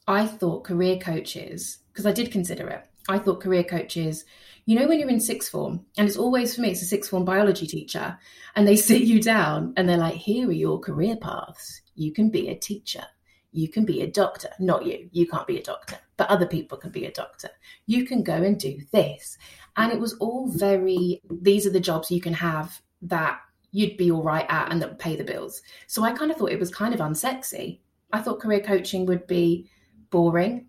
[0.07, 4.23] I thought career coaches, because I did consider it, I thought career coaches
[4.69, 7.09] you know, when you're in sixth form, and it's always for me, it's a sixth
[7.09, 8.19] form biology teacher,
[8.55, 11.81] and they sit you down and they're like, here are your career paths.
[11.95, 13.03] You can be a teacher.
[13.51, 14.49] You can be a doctor.
[14.59, 15.09] Not you.
[15.11, 17.49] You can't be a doctor, but other people can be a doctor.
[17.87, 19.39] You can go and do this.
[19.75, 23.39] And it was all very, these are the jobs you can have that
[23.71, 25.63] you'd be all right at and that would pay the bills.
[25.87, 27.79] So I kind of thought it was kind of unsexy.
[28.13, 29.67] I thought career coaching would be
[30.11, 30.67] boring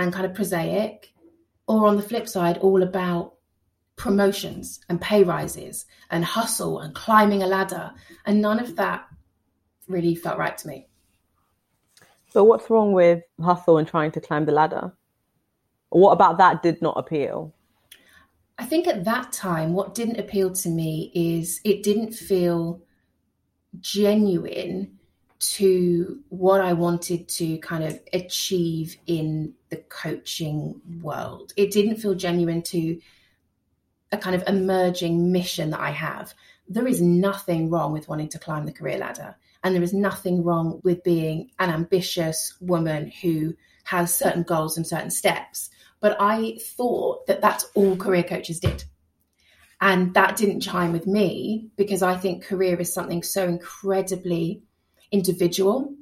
[0.00, 1.12] and kind of prosaic,
[1.66, 3.34] or on the flip side, all about
[3.96, 7.92] promotions and pay rises and hustle and climbing a ladder.
[8.24, 9.06] And none of that
[9.88, 10.88] really felt right to me.
[12.30, 14.92] So, what's wrong with hustle and trying to climb the ladder?
[15.88, 17.54] What about that did not appeal?
[18.58, 22.82] I think at that time, what didn't appeal to me is it didn't feel
[23.80, 24.95] genuine
[25.38, 31.52] to what I wanted to kind of achieve in the coaching world.
[31.56, 32.98] It didn't feel genuine to
[34.12, 36.34] a kind of emerging mission that I have.
[36.68, 39.36] There is nothing wrong with wanting to climb the career ladder.
[39.62, 44.86] And there is nothing wrong with being an ambitious woman who has certain goals and
[44.86, 45.70] certain steps.
[46.00, 48.84] But I thought that that's all career coaches did.
[49.80, 54.62] And that didn't chime with me because I think career is something so incredibly
[55.16, 55.92] individual.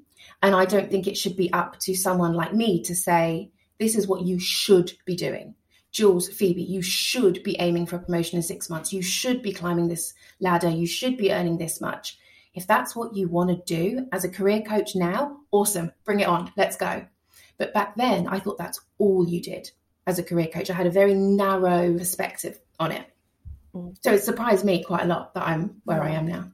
[0.43, 3.97] And I don't think it should be up to someone like me to say, this
[3.97, 5.55] is what you should be doing.
[5.91, 8.93] Jules, Phoebe, you should be aiming for a promotion in six months.
[8.93, 10.69] You should be climbing this ladder.
[10.69, 12.19] You should be earning this much.
[12.53, 16.29] If that's what you want to do as a career coach now, awesome, bring it
[16.29, 17.07] on, let's go.
[17.59, 19.71] But back then, I thought that's all you did
[20.07, 20.71] as a career coach.
[20.71, 23.07] I had a very narrow perspective on it.
[24.03, 26.51] So it surprised me quite a lot that I'm where I am now.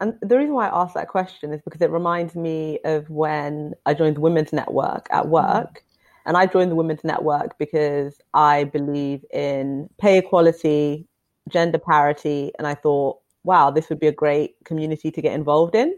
[0.00, 3.74] And the reason why I asked that question is because it reminds me of when
[3.84, 5.30] I joined the Women's Network at mm-hmm.
[5.30, 5.84] work.
[6.24, 11.06] And I joined the Women's Network because I believe in pay equality,
[11.48, 15.74] gender parity, and I thought, wow, this would be a great community to get involved
[15.74, 15.96] in.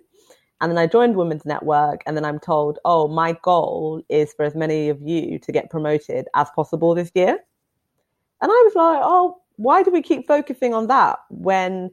[0.60, 4.44] And then I joined Women's Network, and then I'm told, oh, my goal is for
[4.44, 7.38] as many of you to get promoted as possible this year.
[8.40, 11.90] And I was like, oh, why do we keep focusing on that when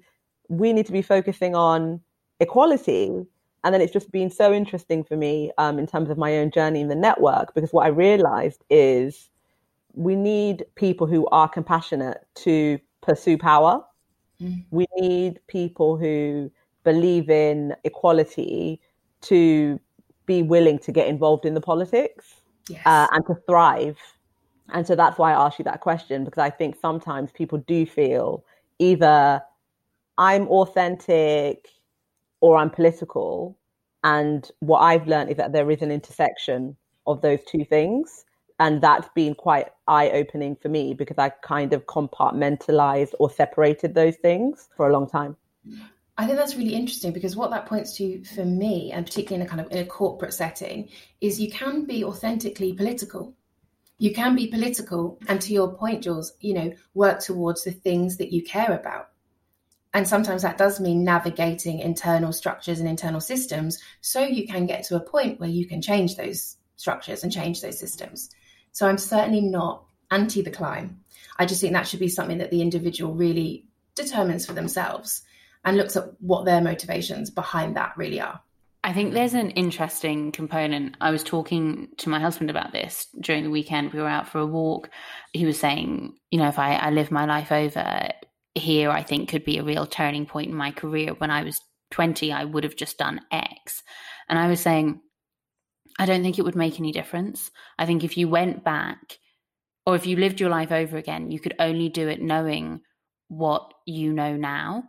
[0.49, 2.01] we need to be focusing on
[2.39, 3.25] equality
[3.63, 6.51] and then it's just been so interesting for me um, in terms of my own
[6.51, 9.29] journey in the network because what I realized is
[9.93, 13.83] we need people who are compassionate to pursue power.
[14.41, 14.63] Mm.
[14.69, 16.51] We need people who
[16.83, 18.79] believe in equality
[19.23, 19.79] to
[20.25, 22.36] be willing to get involved in the politics
[22.69, 22.81] yes.
[22.86, 23.97] uh, and to thrive.
[24.69, 27.86] And so that's why I asked you that question because I think sometimes people do
[27.86, 28.43] feel
[28.79, 29.41] either
[30.17, 31.67] I'm authentic
[32.41, 33.58] or I'm political.
[34.03, 36.75] And what I've learned is that there is an intersection
[37.06, 38.25] of those two things.
[38.60, 43.93] And that's been quite eye opening for me because I kind of compartmentalized or separated
[43.93, 45.36] those things for a long time.
[46.17, 49.47] I think that's really interesting because what that points to for me, and particularly in
[49.47, 50.89] a kind of in a corporate setting,
[51.21, 53.36] is you can be authentically political.
[53.99, 58.17] You can be political, and to your point, Jules, you know, work towards the things
[58.17, 59.10] that you care about.
[59.97, 64.83] And sometimes that does mean navigating internal structures and internal systems so you can get
[64.83, 68.29] to a point where you can change those structures and change those systems.
[68.73, 70.99] So I'm certainly not anti the climb.
[71.39, 75.23] I just think that should be something that the individual really determines for themselves
[75.65, 78.39] and looks at what their motivations behind that really are.
[78.83, 80.95] I think there's an interesting component.
[81.01, 83.93] I was talking to my husband about this during the weekend.
[83.93, 84.91] We were out for a walk.
[85.33, 88.12] He was saying, you know, if I, I live my life over
[88.58, 91.13] here, I think could be a real turning point in my career.
[91.13, 91.60] When I was
[91.91, 93.84] 20, I would have just done X.
[94.30, 95.02] And I was saying,
[96.00, 97.50] I don't think it would make any difference.
[97.80, 99.17] I think if you went back
[99.86, 102.82] or if you lived your life over again, you could only do it knowing
[103.30, 104.84] what you know now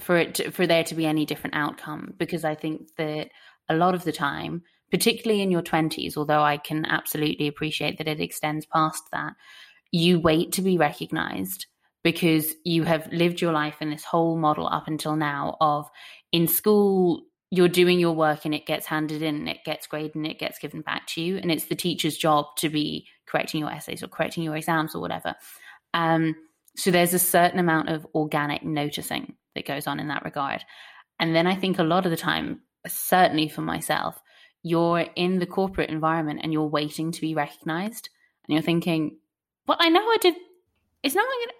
[0.00, 3.28] for it to, for there to be any different outcome because I think that
[3.68, 8.08] a lot of the time particularly in your 20s although I can absolutely appreciate that
[8.08, 9.34] it extends past that
[9.92, 11.66] you wait to be recognized
[12.04, 15.90] because you have lived your life in this whole model up until now of
[16.30, 20.14] in school you're doing your work and it gets handed in and it gets graded
[20.14, 23.60] and it gets given back to you and it's the teacher's job to be correcting
[23.60, 25.34] your essays or correcting your exams or whatever
[25.94, 26.34] um,
[26.76, 30.62] so there's a certain amount of organic noticing that goes on in that regard.
[31.20, 34.20] And then I think a lot of the time, certainly for myself,
[34.62, 38.08] you're in the corporate environment and you're waiting to be recognized.
[38.46, 39.18] And you're thinking,
[39.66, 40.34] well, I know I did,
[41.02, 41.54] it's not to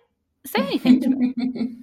[0.46, 1.76] say anything to me?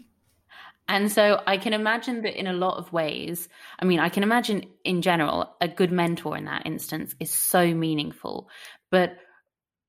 [0.88, 4.24] and so I can imagine that in a lot of ways, I mean, I can
[4.24, 8.50] imagine in general, a good mentor in that instance is so meaningful.
[8.89, 9.17] But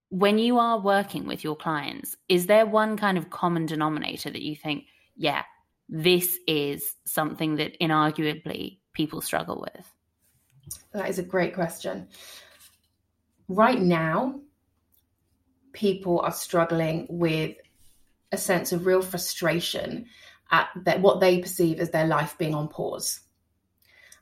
[0.08, 4.42] when you are working with your clients, is there one kind of common denominator that
[4.42, 4.84] you think,
[5.16, 5.42] yeah,
[5.88, 9.86] this is something that inarguably people struggle with?
[10.92, 12.08] That is a great question.
[13.48, 14.40] Right now,
[15.72, 17.56] people are struggling with
[18.32, 20.06] a sense of real frustration
[20.50, 23.20] at that what they perceive as their life being on pause.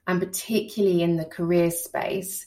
[0.07, 2.47] And particularly in the career space,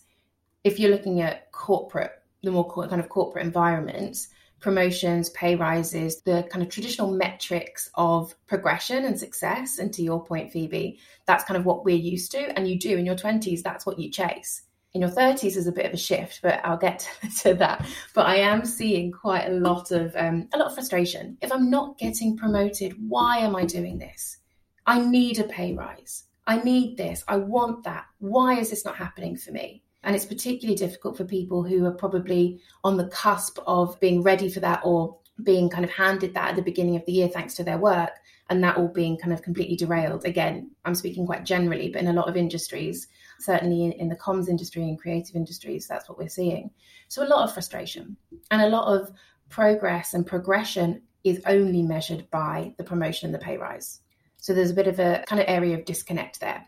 [0.63, 4.27] if you're looking at corporate, the more kind of corporate environments,
[4.59, 9.77] promotions, pay rises, the kind of traditional metrics of progression and success.
[9.77, 12.57] And to your point, Phoebe, that's kind of what we're used to.
[12.57, 14.63] And you do in your 20s, that's what you chase.
[14.93, 17.09] In your 30s is a bit of a shift, but I'll get
[17.41, 17.85] to that.
[18.13, 21.37] But I am seeing quite a lot of um, a lot of frustration.
[21.41, 24.37] If I'm not getting promoted, why am I doing this?
[24.85, 26.25] I need a pay rise.
[26.45, 27.23] I need this.
[27.27, 28.05] I want that.
[28.19, 29.83] Why is this not happening for me?
[30.03, 34.49] And it's particularly difficult for people who are probably on the cusp of being ready
[34.49, 37.55] for that or being kind of handed that at the beginning of the year thanks
[37.55, 38.11] to their work
[38.49, 40.25] and that all being kind of completely derailed.
[40.25, 43.07] Again, I'm speaking quite generally, but in a lot of industries,
[43.43, 46.71] certainly in, in, the comms industry and creative industries, that's what we're seeing.
[47.07, 48.17] So a lot of frustration
[48.51, 49.11] and a lot of
[49.49, 54.01] progress and progression is only measured by the promotion and the pay rise.
[54.37, 56.65] So there's a bit of a kind of area of disconnect there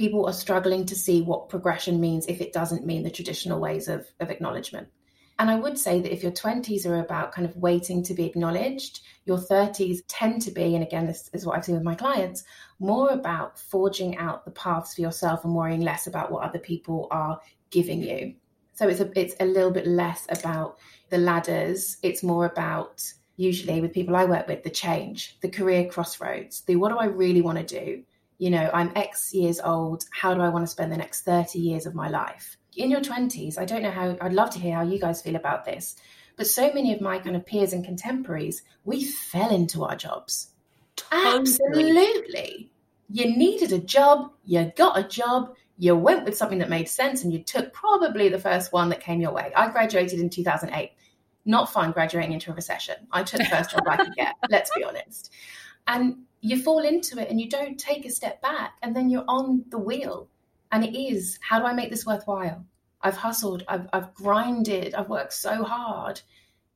[0.00, 3.86] people are struggling to see what progression means if it doesn't mean the traditional ways
[3.86, 4.88] of, of acknowledgement.
[5.40, 8.26] And I would say that if your 20s are about kind of waiting to be
[8.26, 11.94] acknowledged, your 30s tend to be, and again, this is what I've seen with my
[11.94, 12.44] clients,
[12.78, 17.08] more about forging out the paths for yourself and worrying less about what other people
[17.10, 18.34] are giving you.
[18.74, 20.76] So it's a, it's a little bit less about
[21.08, 21.96] the ladders.
[22.02, 23.02] It's more about,
[23.36, 27.06] usually with people I work with, the change, the career crossroads, the what do I
[27.06, 28.02] really want to do?
[28.40, 30.06] you know, I'm X years old.
[30.12, 32.56] How do I want to spend the next 30 years of my life?
[32.76, 35.36] In your 20s, I don't know how, I'd love to hear how you guys feel
[35.36, 35.96] about this.
[36.36, 40.50] But so many of my kind of peers and contemporaries, we fell into our jobs.
[40.96, 41.40] Totally.
[41.40, 42.72] Absolutely.
[43.10, 47.24] You needed a job, you got a job, you went with something that made sense,
[47.24, 49.52] and you took probably the first one that came your way.
[49.56, 50.92] I graduated in 2008.
[51.46, 52.96] Not fun graduating into a recession.
[53.10, 55.32] I took the first job I could get, let's be honest.
[55.86, 59.24] And you fall into it and you don't take a step back and then you're
[59.26, 60.28] on the wheel
[60.72, 62.64] and it is how do i make this worthwhile?
[63.02, 66.20] I've hustled i've, I've grinded i've worked so hard.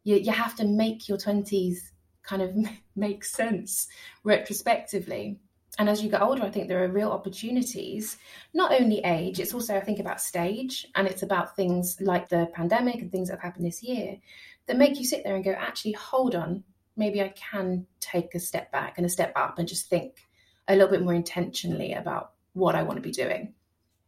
[0.04, 1.78] You, you have to make your 20s
[2.22, 2.54] kind of
[2.96, 3.88] make sense
[4.22, 5.38] retrospectively.
[5.78, 8.16] And as you get older i think there are real opportunities
[8.52, 10.86] not only age it's also i think about stage.
[10.94, 14.18] And it's about things like the pandemic and things that have happened this year
[14.66, 16.64] that make you sit there and go actually hold on.
[16.96, 20.20] Maybe I can take a step back and a step up and just think
[20.68, 23.54] a little bit more intentionally about what I want to be doing.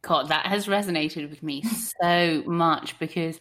[0.07, 1.63] That has resonated with me
[2.01, 3.39] so much because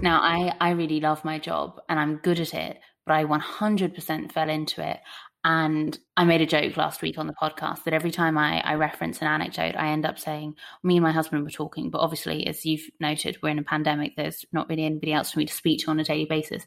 [0.00, 4.32] now I, I really love my job and I'm good at it, but I 100%
[4.32, 5.00] fell into it.
[5.44, 8.74] And I made a joke last week on the podcast that every time I, I
[8.74, 11.88] reference an anecdote, I end up saying, Me and my husband were talking.
[11.88, 14.16] But obviously, as you've noted, we're in a pandemic.
[14.16, 16.66] There's not really anybody else for me to speak to on a daily basis.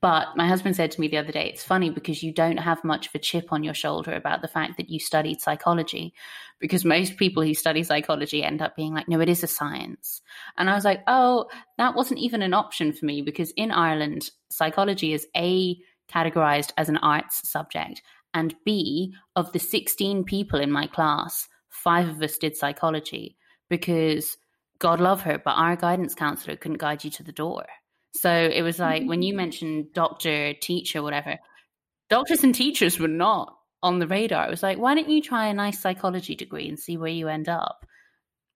[0.00, 2.84] But my husband said to me the other day, it's funny because you don't have
[2.84, 6.12] much of a chip on your shoulder about the fact that you studied psychology.
[6.60, 10.20] Because most people who study psychology end up being like, no, it is a science.
[10.58, 11.46] And I was like, oh,
[11.78, 15.76] that wasn't even an option for me because in Ireland, psychology is A,
[16.12, 18.02] categorized as an arts subject,
[18.34, 23.36] and B, of the 16 people in my class, five of us did psychology
[23.68, 24.36] because
[24.78, 27.64] God love her, but our guidance counselor couldn't guide you to the door.
[28.20, 31.38] So it was like when you mentioned doctor, teacher, whatever,
[32.08, 34.46] doctors and teachers were not on the radar.
[34.46, 37.28] It was like, why don't you try a nice psychology degree and see where you
[37.28, 37.86] end up?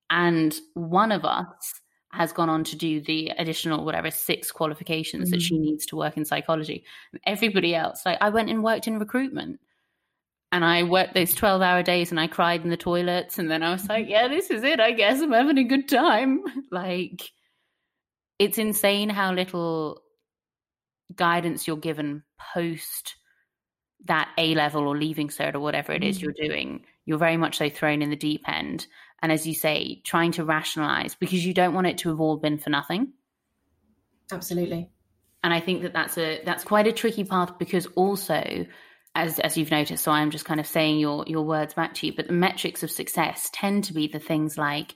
[0.09, 1.81] And one of us
[2.13, 5.31] has gone on to do the additional whatever six qualifications mm-hmm.
[5.31, 5.61] that she mm.
[5.61, 6.85] needs to work in psychology.
[7.25, 9.61] Everybody else, like I went and worked in recruitment.
[10.53, 13.39] And I worked those 12 hour days and I cried in the toilets.
[13.39, 14.81] And then I was like, yeah, this is it.
[14.81, 16.43] I guess I'm having a good time.
[16.73, 17.31] like,
[18.41, 20.01] it's insane how little
[21.15, 22.23] guidance you're given
[22.55, 23.17] post
[24.07, 26.23] that A level or leaving cert or whatever it is mm.
[26.23, 26.87] you're doing.
[27.05, 28.87] You're very much so thrown in the deep end.
[29.21, 32.39] And as you say, trying to rationalize because you don't want it to have all
[32.39, 33.13] been for nothing.
[34.33, 34.89] Absolutely.
[35.45, 38.67] And I think that that's a that's quite a tricky path because also
[39.15, 42.07] as as you've noticed so I'm just kind of saying your your words back to
[42.07, 44.95] you but the metrics of success tend to be the things like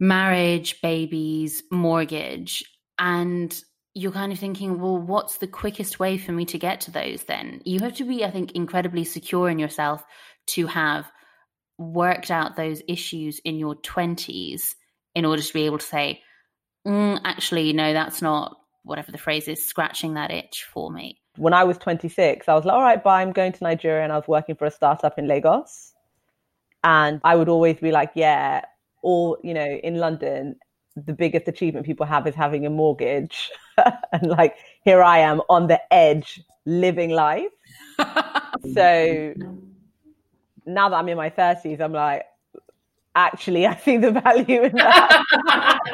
[0.00, 2.64] marriage, babies, mortgage.
[2.98, 3.54] And
[3.94, 7.24] you're kind of thinking, well, what's the quickest way for me to get to those
[7.24, 7.62] then?
[7.64, 10.04] You have to be, I think, incredibly secure in yourself
[10.48, 11.10] to have
[11.78, 14.74] worked out those issues in your 20s
[15.14, 16.22] in order to be able to say,
[16.86, 21.20] mm, actually, no, that's not whatever the phrase is, scratching that itch for me.
[21.36, 24.04] When I was 26, I was like, all right, bye, I'm going to Nigeria.
[24.04, 25.92] And I was working for a startup in Lagos.
[26.82, 28.62] And I would always be like, yeah,
[29.04, 30.56] or you know in london
[30.96, 33.50] the biggest achievement people have is having a mortgage.
[34.12, 37.50] And like here i am on the edge living life.
[38.72, 39.34] So
[40.64, 42.24] now that i'm in my 30s i'm like
[43.14, 45.80] actually i see the value in that.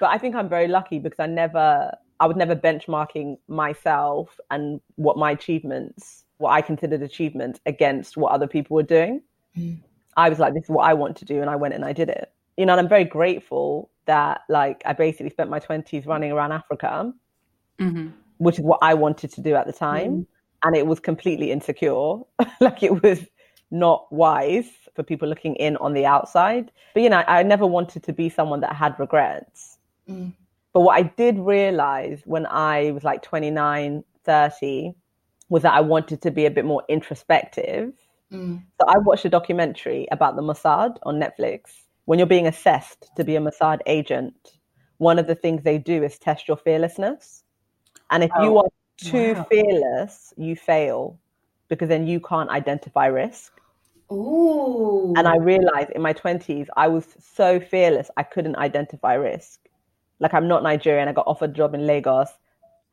[0.00, 4.80] But i think i'm very lucky because i never i was never benchmarking myself and
[4.96, 9.22] what my achievements what i considered achievements against what other people were doing.
[9.56, 9.78] Mm.
[10.16, 11.40] I was like, this is what I want to do.
[11.40, 12.32] And I went and I did it.
[12.56, 16.52] You know, and I'm very grateful that like I basically spent my 20s running around
[16.52, 17.12] Africa,
[17.78, 18.08] mm-hmm.
[18.38, 20.10] which is what I wanted to do at the time.
[20.10, 20.22] Mm-hmm.
[20.62, 22.18] And it was completely insecure.
[22.60, 23.20] like it was
[23.70, 26.72] not wise for people looking in on the outside.
[26.94, 29.76] But, you know, I, I never wanted to be someone that had regrets.
[30.08, 30.32] Mm.
[30.72, 34.94] But what I did realize when I was like 29, 30
[35.48, 37.92] was that I wanted to be a bit more introspective
[38.32, 38.62] Mm.
[38.80, 41.72] So I watched a documentary about the Mossad on Netflix.
[42.04, 44.58] When you're being assessed to be a Mossad agent,
[44.98, 47.44] one of the things they do is test your fearlessness.
[48.10, 49.46] And if oh, you are too wow.
[49.50, 51.18] fearless, you fail
[51.68, 53.52] because then you can't identify risk.
[54.12, 55.12] Ooh.
[55.16, 59.60] And I realized in my 20s, I was so fearless, I couldn't identify risk.
[60.20, 61.08] Like, I'm not Nigerian.
[61.08, 62.28] I got offered a job in Lagos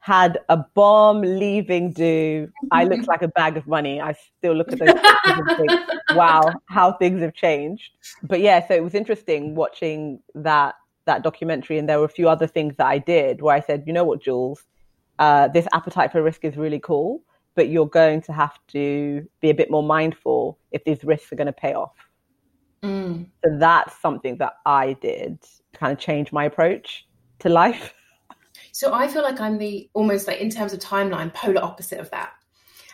[0.04, 2.52] had a bomb leaving do.
[2.72, 4.02] I looked like a bag of money.
[4.02, 4.90] I still look at those
[5.24, 5.72] and think,
[6.10, 7.92] wow, how things have changed.
[8.22, 12.28] But yeah, so it was interesting watching that that documentary, and there were a few
[12.28, 14.66] other things that I did where I said, you know what, Jules,
[15.20, 17.24] uh, this appetite for risk is really cool,
[17.56, 21.38] but you're going to have to be a bit more mindful if these risks are
[21.38, 21.96] going to pay off.
[22.84, 23.28] Mm.
[23.42, 27.08] So that's something that I did to kind of change my approach
[27.40, 27.94] to life.
[28.74, 32.10] So I feel like I'm the almost like in terms of timeline, polar opposite of
[32.10, 32.32] that.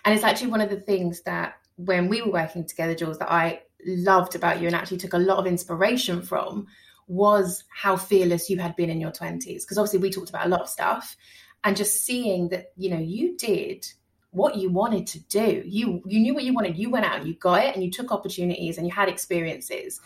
[0.04, 3.32] And it's actually one of the things that when we were working together, Jules, that
[3.32, 6.68] I loved about you and actually took a lot of inspiration from
[7.08, 9.62] was how fearless you had been in your 20s.
[9.62, 11.16] Because obviously we talked about a lot of stuff
[11.64, 13.88] and just seeing that, you know, you did
[14.32, 15.64] what you wanted to do.
[15.66, 16.78] You you knew what you wanted.
[16.78, 20.02] You went out, and you got it, and you took opportunities and you had experiences.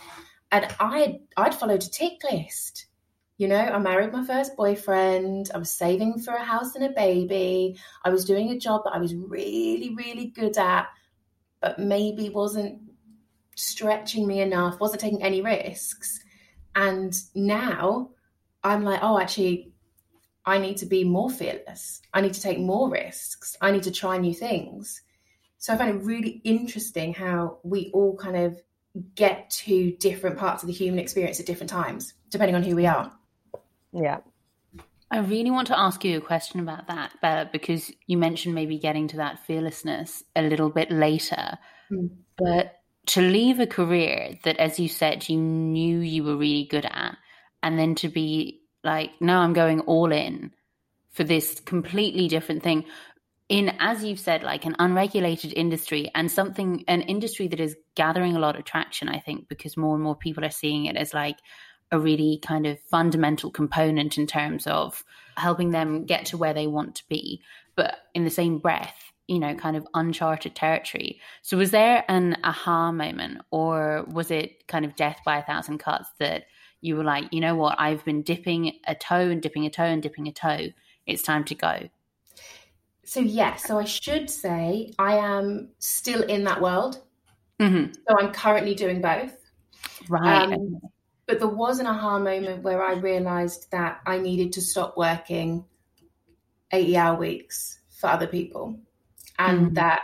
[0.51, 2.85] And I I'd followed a tick list
[3.37, 5.49] you know, I married my first boyfriend.
[5.53, 7.79] I was saving for a house and a baby.
[8.05, 10.87] I was doing a job that I was really, really good at,
[11.61, 12.79] but maybe wasn't
[13.55, 16.19] stretching me enough, wasn't taking any risks.
[16.75, 18.11] And now
[18.63, 19.73] I'm like, oh, actually,
[20.45, 22.01] I need to be more fearless.
[22.13, 23.55] I need to take more risks.
[23.61, 25.01] I need to try new things.
[25.57, 28.61] So I find it really interesting how we all kind of
[29.15, 32.85] get to different parts of the human experience at different times, depending on who we
[32.85, 33.11] are.
[33.93, 34.19] Yeah.
[35.11, 38.79] I really want to ask you a question about that, Bella, because you mentioned maybe
[38.79, 41.59] getting to that fearlessness a little bit later.
[41.91, 42.09] Mm.
[42.37, 46.85] But to leave a career that, as you said, you knew you were really good
[46.85, 47.15] at,
[47.61, 50.51] and then to be like, no, I'm going all in
[51.11, 52.85] for this completely different thing
[53.49, 58.35] in as you've said like an unregulated industry and something an industry that is gathering
[58.35, 61.13] a lot of traction i think because more and more people are seeing it as
[61.13, 61.37] like
[61.93, 65.05] a really kind of fundamental component in terms of
[65.37, 67.41] helping them get to where they want to be
[67.75, 71.19] but in the same breath you know kind of uncharted territory.
[71.41, 75.77] So was there an aha moment or was it kind of death by a thousand
[75.77, 76.45] cuts that
[76.81, 77.79] you were like you know what?
[77.79, 80.69] I've been dipping a toe and dipping a toe and dipping a toe.
[81.05, 81.89] It's time to go
[83.05, 87.01] so yes so i should say i am still in that world.
[87.59, 87.93] Mm-hmm.
[88.07, 89.35] so i'm currently doing both.
[90.09, 90.53] Right.
[90.53, 90.79] Um,
[91.25, 95.65] but there was an aha moment where i realized that i needed to stop working
[96.71, 98.79] 80 hour weeks for other people
[99.39, 99.73] and mm-hmm.
[99.75, 100.01] that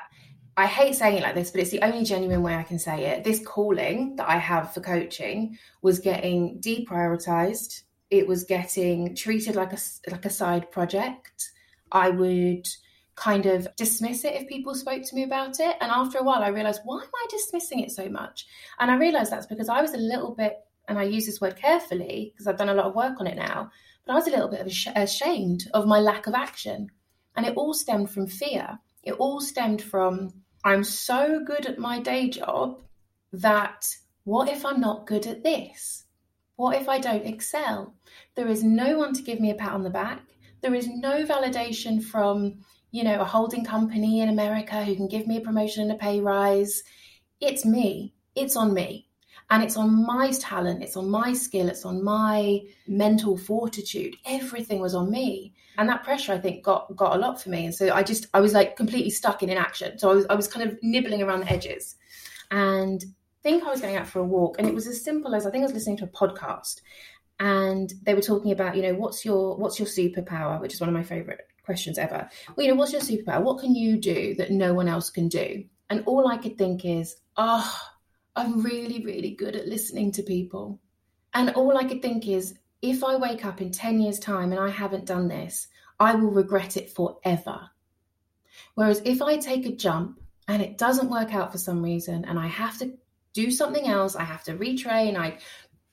[0.60, 3.06] I hate saying it like this, but it's the only genuine way I can say
[3.06, 3.24] it.
[3.24, 7.84] This calling that I have for coaching was getting deprioritized.
[8.10, 9.78] It was getting treated like a
[10.12, 11.52] like a side project.
[11.94, 12.68] I would
[13.16, 15.78] kind of dismiss it if people spoke to me about it.
[15.80, 18.46] And after a while, I realized, why am I dismissing it so much?
[18.80, 20.58] And I realized that's because I was a little bit,
[20.90, 23.38] and I use this word carefully because I've done a lot of work on it
[23.38, 23.72] now,
[24.06, 26.90] but I was a little bit ashamed of my lack of action.
[27.36, 30.34] And it all stemmed from fear it all stemmed from
[30.64, 32.82] I'm so good at my day job
[33.32, 33.88] that
[34.24, 36.06] what if I'm not good at this?
[36.58, 37.96] What if I don't excel?
[38.36, 40.22] There is no one to give me a pat on the back.
[40.62, 42.60] There is no validation from,
[42.92, 45.96] you know, a holding company in America who can give me a promotion and a
[45.96, 46.84] pay rise.
[47.40, 48.14] It's me.
[48.36, 49.09] It's on me.
[49.52, 54.16] And it's on my talent, it's on my skill, it's on my mental fortitude.
[54.26, 55.54] Everything was on me.
[55.78, 57.66] And that pressure i think got got a lot for me.
[57.66, 59.98] And so i just i was like completely stuck in inaction.
[59.98, 61.96] So i was i was kind of nibbling around the edges.
[62.52, 64.60] And I think i was going out for a walk.
[64.60, 66.82] And it was as simple as i think i was listening to a podcast.
[67.40, 70.90] And they were talking about you know what's your what's your superpower which is one
[70.90, 72.30] of my favorite questions ever.
[72.56, 73.42] Well you know what's your superpower?
[73.42, 75.64] What can you do that no one else can do?
[75.90, 77.90] And all i could think is oh
[78.40, 80.80] i'm really really good at listening to people
[81.34, 84.60] and all i could think is if I wake up in 10 years' time and
[84.60, 85.68] I haven't done this,
[86.00, 87.70] I will regret it forever.
[88.76, 92.40] Whereas if I take a jump and it doesn't work out for some reason and
[92.40, 92.94] I have to
[93.34, 95.40] do something else, I have to retrain, I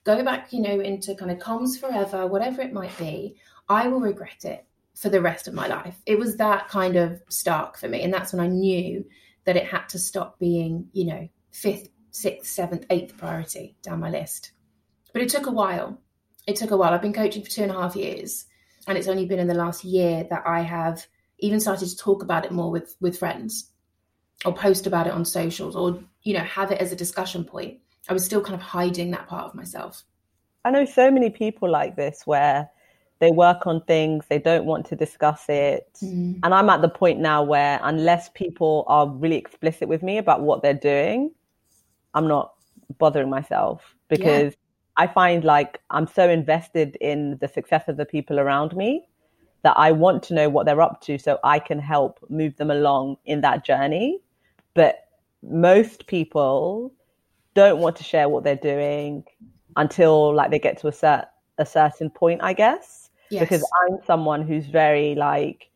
[0.05, 3.35] go back, you know, into kind of comms forever, whatever it might be,
[3.67, 6.01] I will regret it for the rest of my life.
[6.05, 8.01] It was that kind of stark for me.
[8.01, 9.05] And that's when I knew
[9.43, 11.89] that it had to stop being, you know, fifth,
[12.21, 14.51] sixth, seventh, eighth priority down my list.
[15.13, 15.99] But it took a while
[16.47, 16.93] it took a while.
[16.93, 18.45] I've been coaching for two and a half years,
[18.87, 21.05] and it's only been in the last year that I have
[21.39, 23.69] even started to talk about it more with with friends,
[24.45, 27.79] or post about it on socials, or you know have it as a discussion point.
[28.09, 30.03] I was still kind of hiding that part of myself.
[30.63, 32.69] I know so many people like this where
[33.19, 36.39] they work on things they don't want to discuss it mm.
[36.43, 40.41] and i'm at the point now where unless people are really explicit with me about
[40.41, 41.31] what they're doing
[42.17, 42.53] i'm not
[42.97, 44.53] bothering myself because
[44.97, 49.07] I find like I'm so invested in the success of the people around me
[49.63, 52.71] that I want to know what they're up to so I can help move them
[52.71, 54.19] along in that journey.
[54.73, 55.07] But
[55.43, 56.93] most people
[57.53, 59.23] don't want to share what they're doing
[59.75, 61.27] until like they get to a cert-
[61.59, 63.09] a certain point, I guess.
[63.29, 63.41] Yes.
[63.41, 65.69] Because I'm someone who's very like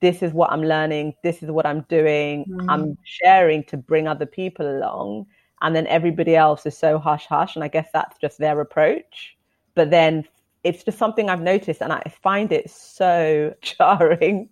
[0.00, 2.44] this is what I'm learning, this is what I'm doing.
[2.48, 2.66] Mm.
[2.68, 5.26] I'm sharing to bring other people along
[5.62, 9.36] and then everybody else is so hush hush and i guess that's just their approach.
[9.74, 10.24] But then
[10.64, 14.50] it's just something i've noticed and i find it so jarring.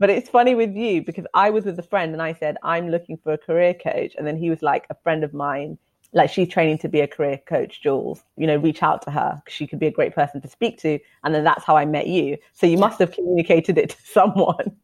[0.00, 2.88] But it's funny with you because i was with a friend and i said i'm
[2.88, 4.14] looking for a career coach.
[4.16, 5.78] And then he was like a friend of mine
[6.12, 8.22] like she's training to be a career coach jules.
[8.36, 9.40] You know reach out to her.
[9.44, 10.98] Because she could be a great person to speak to.
[11.24, 12.38] And then that's how i met you.
[12.54, 14.76] So you must have communicated it to someone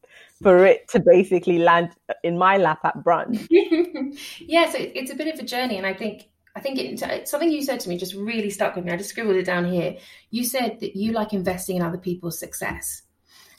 [0.42, 1.90] for it to basically land
[2.22, 3.46] in my lap at brunch.
[4.40, 7.50] yeah, so it's a bit of a journey, and I think I think it, something
[7.50, 8.92] you said to me just really stuck with me.
[8.92, 9.96] I just scribbled it down here.
[10.30, 13.02] You said that you like investing in other people's success,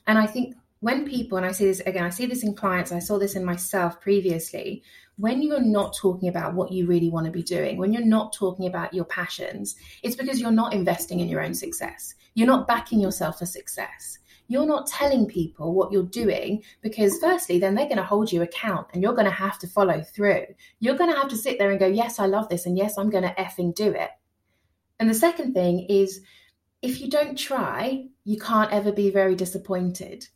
[0.07, 2.91] and I think when people and I see this again, I see this in clients.
[2.91, 4.83] I saw this in myself previously.
[5.17, 8.33] When you're not talking about what you really want to be doing, when you're not
[8.33, 12.15] talking about your passions, it's because you're not investing in your own success.
[12.33, 17.59] You're not backing yourself for success you're not telling people what you're doing because, firstly,
[17.59, 20.45] then they're going to hold you account and you're going to have to follow through.
[20.79, 22.65] You're going to have to sit there and go, Yes, I love this.
[22.65, 24.09] And yes, I'm going to effing do it.
[24.99, 26.21] And the second thing is
[26.81, 30.27] if you don't try, you can't ever be very disappointed.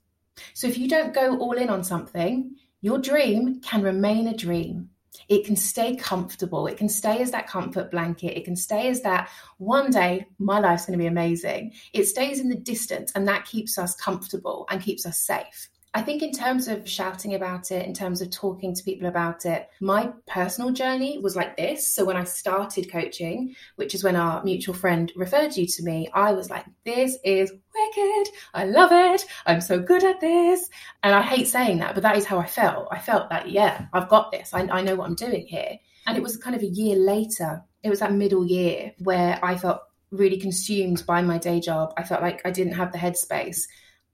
[0.53, 4.89] So if you don't go all in on something, your dream can remain a dream.
[5.27, 6.67] It can stay comfortable.
[6.67, 8.37] It can stay as that comfort blanket.
[8.37, 11.73] It can stay as that one day my life's going to be amazing.
[11.93, 15.69] It stays in the distance and that keeps us comfortable and keeps us safe.
[15.93, 19.45] I think, in terms of shouting about it, in terms of talking to people about
[19.45, 21.95] it, my personal journey was like this.
[21.95, 26.07] So, when I started coaching, which is when our mutual friend referred you to me,
[26.13, 28.33] I was like, this is wicked.
[28.53, 29.25] I love it.
[29.47, 30.69] I'm so good at this.
[31.01, 32.87] And I hate saying that, but that is how I felt.
[32.91, 34.53] I felt that, yeah, I've got this.
[34.53, 35.79] I, I know what I'm doing here.
[36.05, 39.57] And it was kind of a year later, it was that middle year where I
[39.57, 39.81] felt
[40.11, 41.93] really consumed by my day job.
[41.97, 43.61] I felt like I didn't have the headspace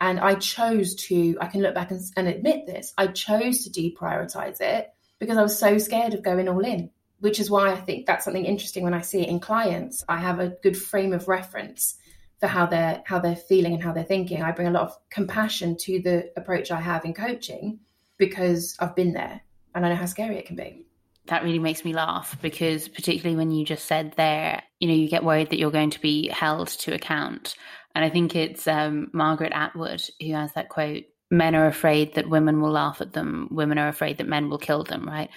[0.01, 3.69] and I chose to, I can look back and, and admit this, I chose to
[3.69, 6.89] deprioritize it because I was so scared of going all in,
[7.19, 10.03] which is why I think that's something interesting when I see it in clients.
[10.09, 11.97] I have a good frame of reference
[12.39, 14.41] for how they're how they're feeling and how they're thinking.
[14.41, 17.79] I bring a lot of compassion to the approach I have in coaching
[18.17, 19.41] because I've been there
[19.73, 20.85] and I know how scary it can be.
[21.27, 25.09] That really makes me laugh because particularly when you just said there, you know, you
[25.09, 27.55] get worried that you're going to be held to account.
[27.95, 32.29] And I think it's um, Margaret Atwood who has that quote Men are afraid that
[32.29, 35.29] women will laugh at them, women are afraid that men will kill them, right?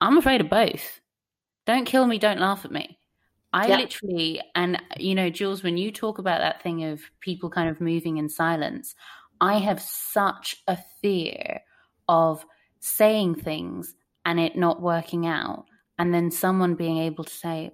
[0.00, 1.00] I'm afraid of both.
[1.66, 2.98] Don't kill me, don't laugh at me.
[3.52, 3.76] I yeah.
[3.78, 7.80] literally, and you know, Jules, when you talk about that thing of people kind of
[7.80, 8.94] moving in silence,
[9.40, 11.60] I have such a fear
[12.08, 12.44] of
[12.80, 15.64] saying things and it not working out,
[15.98, 17.70] and then someone being able to say,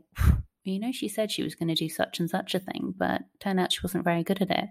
[0.64, 3.22] you know, she said she was going to do such and such a thing, but
[3.40, 4.68] turned out she wasn't very good at it.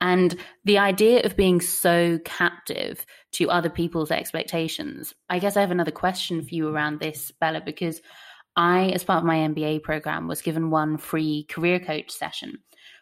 [0.00, 0.34] And
[0.64, 5.90] the idea of being so captive to other people's expectations, I guess I have another
[5.90, 8.00] question for you around this, Bella, because
[8.56, 12.58] I, as part of my MBA program, was given one free career coach session,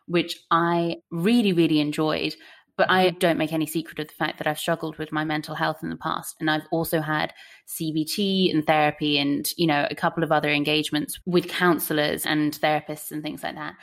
[0.07, 2.35] which I really, really enjoyed
[2.81, 3.19] but I mm-hmm.
[3.19, 5.91] don't make any secret of the fact that I've struggled with my mental health in
[5.91, 6.37] the past.
[6.41, 7.35] And I've also had
[7.79, 13.13] CBT and therapy and, you know, a couple of other engagements with counselors and therapists
[13.13, 13.75] and things like that.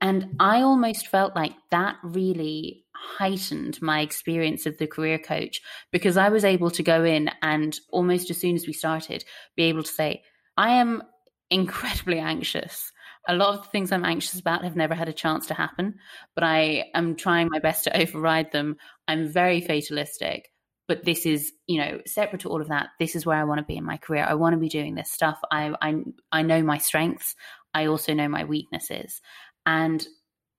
[0.00, 6.16] And I almost felt like that really heightened my experience of the career coach because
[6.16, 9.24] I was able to go in and almost as soon as we started,
[9.56, 10.22] be able to say,
[10.56, 11.02] I am
[11.50, 12.92] incredibly anxious
[13.28, 15.96] a lot of the things I'm anxious about have never had a chance to happen,
[16.34, 18.76] but I am trying my best to override them.
[19.08, 20.50] I'm very fatalistic,
[20.88, 22.88] but this is, you know, separate to all of that.
[22.98, 24.24] This is where I want to be in my career.
[24.28, 25.38] I want to be doing this stuff.
[25.50, 25.96] I I
[26.32, 27.34] I know my strengths.
[27.74, 29.20] I also know my weaknesses.
[29.64, 30.06] And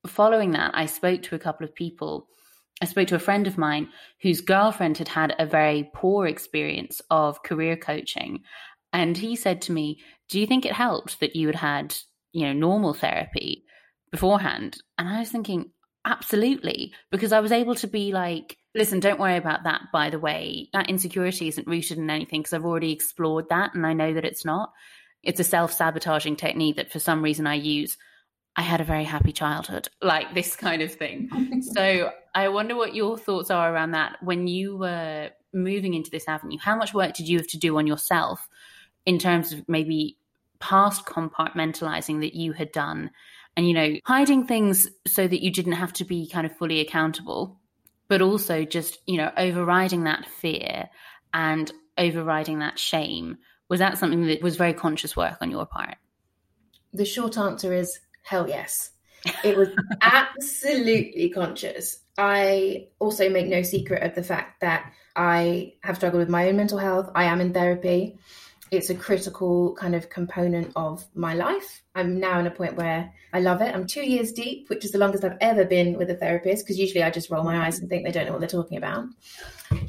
[0.05, 2.27] following that, I spoke to a couple of people.
[2.81, 3.89] I spoke to a friend of mine
[4.21, 8.43] whose girlfriend had had a very poor experience of career coaching.
[8.93, 9.99] And he said to me,
[10.29, 11.95] Do you think it helped that you had had
[12.37, 13.63] you know, normal therapy
[14.11, 14.77] beforehand.
[14.97, 15.71] And I was thinking,
[16.07, 20.19] absolutely, because I was able to be like, listen, don't worry about that, by the
[20.19, 20.69] way.
[20.73, 24.25] That insecurity isn't rooted in anything because I've already explored that and I know that
[24.25, 24.71] it's not.
[25.23, 27.97] It's a self sabotaging technique that for some reason I use.
[28.55, 31.29] I had a very happy childhood, like this kind of thing.
[31.73, 36.27] so I wonder what your thoughts are around that when you were moving into this
[36.27, 36.57] avenue.
[36.59, 38.47] How much work did you have to do on yourself
[39.05, 40.17] in terms of maybe
[40.59, 43.11] past compartmentalizing that you had done
[43.57, 46.79] and you know hiding things so that you didn't have to be kind of fully
[46.79, 47.59] accountable
[48.07, 50.89] but also just you know overriding that fear
[51.33, 53.37] and overriding that shame.
[53.69, 55.95] Was that something that was very conscious work on your part?
[56.93, 58.91] The short answer is hell yes.
[59.43, 59.69] It was
[60.01, 61.99] absolutely conscious.
[62.17, 66.57] I also make no secret of the fact that i have struggled with my own
[66.57, 67.09] mental health.
[67.15, 68.19] I am in therapy
[68.71, 71.83] it's a critical kind of component of my life.
[71.95, 73.73] I'm now in a point where I love it.
[73.73, 76.77] I'm two years deep, which is the longest I've ever been with a therapist because
[76.77, 79.05] usually I just roll my eyes and think they don't know what they're talking about.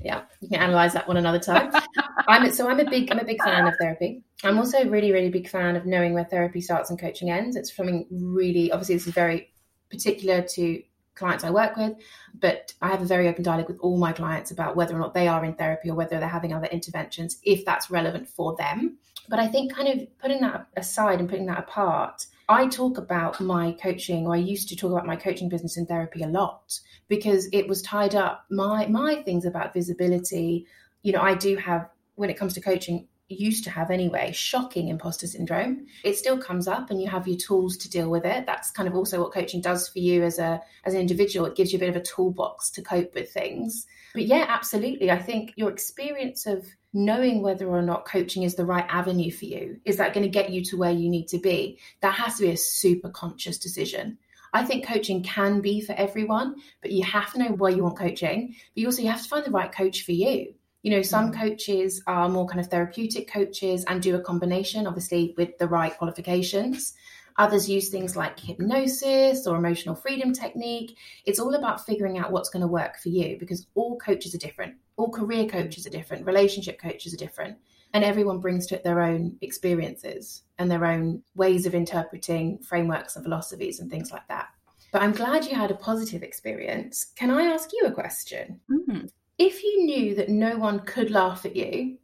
[0.02, 1.72] Yeah, you can analyze that one another time.
[2.28, 4.22] I'm so I'm a big I'm a big fan of therapy.
[4.44, 7.56] I'm also a really really big fan of knowing where therapy starts and coaching ends.
[7.56, 9.52] It's something really obviously this is very
[9.90, 10.82] particular to
[11.18, 11.94] clients I work with,
[12.38, 15.14] but I have a very open dialogue with all my clients about whether or not
[15.14, 18.98] they are in therapy or whether they're having other interventions, if that's relevant for them.
[19.28, 23.40] But I think kind of putting that aside and putting that apart, I talk about
[23.40, 26.80] my coaching, or I used to talk about my coaching business in therapy a lot
[27.08, 28.46] because it was tied up.
[28.50, 30.66] My my things about visibility,
[31.02, 33.06] you know, I do have when it comes to coaching
[33.36, 35.86] used to have anyway, shocking imposter syndrome.
[36.02, 38.46] It still comes up and you have your tools to deal with it.
[38.46, 41.46] That's kind of also what coaching does for you as a as an individual.
[41.46, 43.86] It gives you a bit of a toolbox to cope with things.
[44.14, 45.10] But yeah, absolutely.
[45.10, 49.44] I think your experience of knowing whether or not coaching is the right avenue for
[49.44, 51.78] you, is that going to get you to where you need to be?
[52.00, 54.18] That has to be a super conscious decision.
[54.52, 57.98] I think coaching can be for everyone, but you have to know why you want
[57.98, 58.54] coaching.
[58.74, 60.54] But you also you have to find the right coach for you.
[60.82, 61.38] You know, some mm.
[61.38, 65.96] coaches are more kind of therapeutic coaches and do a combination, obviously, with the right
[65.96, 66.94] qualifications.
[67.38, 70.96] Others use things like hypnosis or emotional freedom technique.
[71.24, 74.38] It's all about figuring out what's going to work for you because all coaches are
[74.38, 74.74] different.
[74.96, 76.26] All career coaches are different.
[76.26, 77.56] Relationship coaches are different.
[77.94, 83.14] And everyone brings to it their own experiences and their own ways of interpreting frameworks
[83.14, 84.48] and philosophies and things like that.
[84.92, 87.12] But I'm glad you had a positive experience.
[87.14, 88.60] Can I ask you a question?
[88.70, 89.06] Mm-hmm.
[89.38, 91.98] If you knew that no one could laugh at you,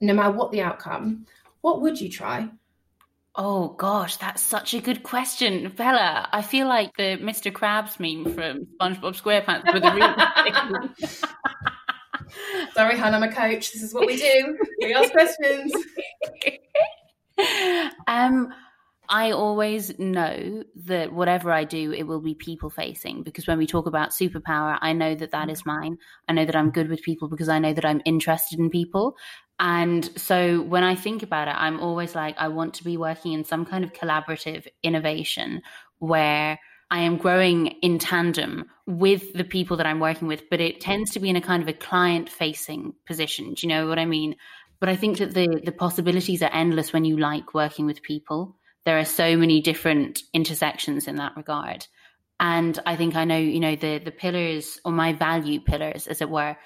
[0.00, 1.26] no matter what the outcome,
[1.62, 2.50] what would you try?
[3.34, 6.28] Oh gosh, that's such a good question, Bella.
[6.32, 7.52] I feel like the Mr.
[7.52, 10.14] Krabs meme from SpongeBob SquarePants with a real.
[12.74, 13.72] Sorry, hon, I'm a coach.
[13.72, 14.58] This is what we do.
[14.80, 15.72] We ask questions.
[18.06, 18.52] um,
[19.08, 23.66] I always know that whatever I do, it will be people facing because when we
[23.66, 25.98] talk about superpower, I know that that is mine.
[26.28, 29.16] I know that I'm good with people because I know that I'm interested in people.
[29.58, 33.32] And so when I think about it, I'm always like, I want to be working
[33.32, 35.62] in some kind of collaborative innovation
[35.98, 36.58] where
[36.90, 41.12] I am growing in tandem with the people that I'm working with, but it tends
[41.12, 43.54] to be in a kind of a client facing position.
[43.54, 44.36] Do you know what I mean?
[44.78, 48.56] But I think that the the possibilities are endless when you like working with people.
[48.86, 51.86] There are so many different intersections in that regard.
[52.40, 56.22] And I think I know, you know, the the pillars or my value pillars, as
[56.22, 56.56] it were,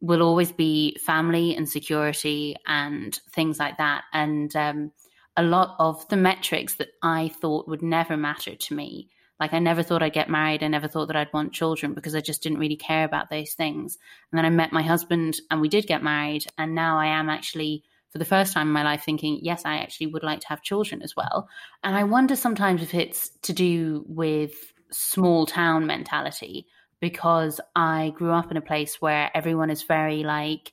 [0.00, 4.02] will always be family and security and things like that.
[4.12, 4.92] And um,
[5.36, 9.08] a lot of the metrics that I thought would never matter to me.
[9.38, 10.62] Like I never thought I'd get married.
[10.62, 13.54] I never thought that I'd want children because I just didn't really care about those
[13.54, 13.96] things.
[14.30, 16.44] And then I met my husband and we did get married.
[16.58, 19.78] And now I am actually, for the first time in my life, thinking, yes, I
[19.78, 21.48] actually would like to have children as well.
[21.84, 24.52] And I wonder sometimes if it's to do with
[24.90, 26.66] small town mentality
[27.00, 30.72] because I grew up in a place where everyone is very like,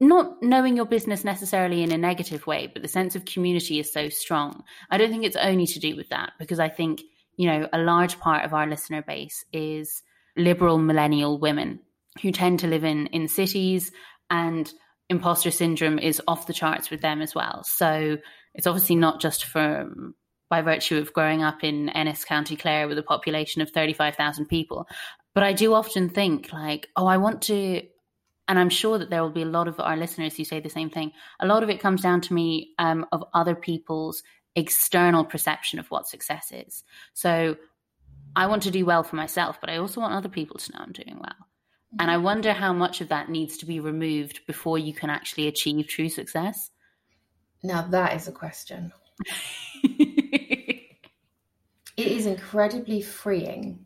[0.00, 3.92] not knowing your business necessarily in a negative way, but the sense of community is
[3.92, 4.64] so strong.
[4.90, 7.02] I don't think it's only to do with that because I think,
[7.36, 10.02] you know, a large part of our listener base is
[10.36, 11.80] liberal millennial women
[12.22, 13.92] who tend to live in in cities
[14.30, 14.72] and
[15.08, 17.62] imposter syndrome is off the charts with them as well.
[17.64, 18.18] So
[18.54, 19.90] it's obviously not just for
[20.50, 24.86] by virtue of growing up in Ennis County Clare with a population of 35,000 people.
[25.34, 27.82] But I do often think, like, oh, I want to,
[28.46, 30.70] and I'm sure that there will be a lot of our listeners who say the
[30.70, 31.12] same thing.
[31.40, 34.22] A lot of it comes down to me um, of other people's
[34.54, 36.84] external perception of what success is.
[37.14, 37.56] So
[38.36, 40.78] I want to do well for myself, but I also want other people to know
[40.82, 41.48] I'm doing well.
[41.98, 45.46] And I wonder how much of that needs to be removed before you can actually
[45.46, 46.70] achieve true success.
[47.62, 48.92] Now, that is a question.
[49.82, 50.88] it
[51.96, 53.84] is incredibly freeing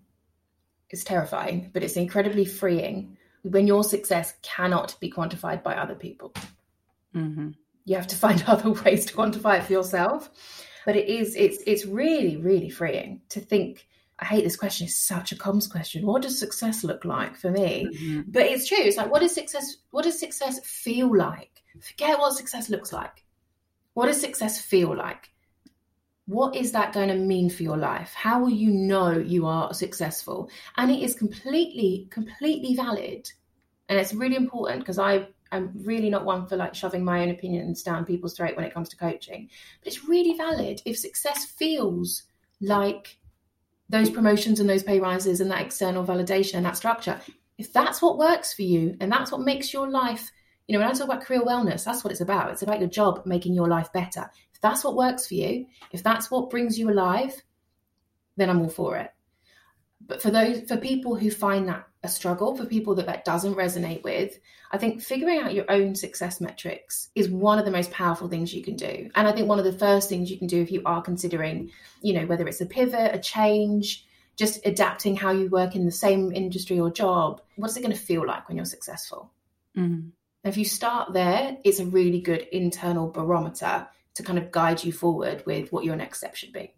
[0.91, 6.33] it's terrifying, but it's incredibly freeing when your success cannot be quantified by other people.
[7.15, 7.51] Mm-hmm.
[7.85, 10.31] You have to find other ways to quantify it for yourself.
[10.87, 13.88] But it is it's it's really really freeing to think.
[14.21, 14.87] I hate this question.
[14.87, 16.05] It's such a comms question.
[16.05, 17.87] What does success look like for me?
[17.93, 18.23] Mm-hmm.
[18.29, 18.79] But it's true.
[18.81, 21.63] It's like what does success what does success feel like?
[21.81, 23.25] Forget what success looks like.
[23.95, 25.31] What does success feel like?
[26.29, 28.13] what is that going to mean for your life?
[28.13, 30.51] How will you know you are successful?
[30.77, 33.31] And it is completely, completely valid.
[33.89, 37.31] And it's really important because I am really not one for like shoving my own
[37.31, 39.49] opinions down people's throat when it comes to coaching.
[39.81, 42.25] But it's really valid if success feels
[42.61, 43.17] like
[43.89, 47.21] those promotions and those pay rises and that external validation and that structure.
[47.57, 50.31] If that's what works for you and that's what makes your life,
[50.67, 52.51] you know, when I talk about career wellness, that's what it's about.
[52.51, 54.31] It's about your job making your life better.
[54.53, 57.35] If that's what works for you, if that's what brings you alive,
[58.37, 59.11] then I'm all for it.
[60.07, 63.55] But for those for people who find that a struggle, for people that that doesn't
[63.55, 64.39] resonate with,
[64.71, 68.55] I think figuring out your own success metrics is one of the most powerful things
[68.55, 69.11] you can do.
[69.15, 71.71] And I think one of the first things you can do if you are considering,
[72.03, 75.93] you know, whether it's a pivot, a change, just adapting how you work in the
[75.93, 79.33] same industry or job, what's it going to feel like when you're successful?
[79.77, 80.11] Mm.
[80.45, 84.93] If you start there, it's a really good internal barometer to kind of guide you
[84.93, 86.73] forward with what your next step should be.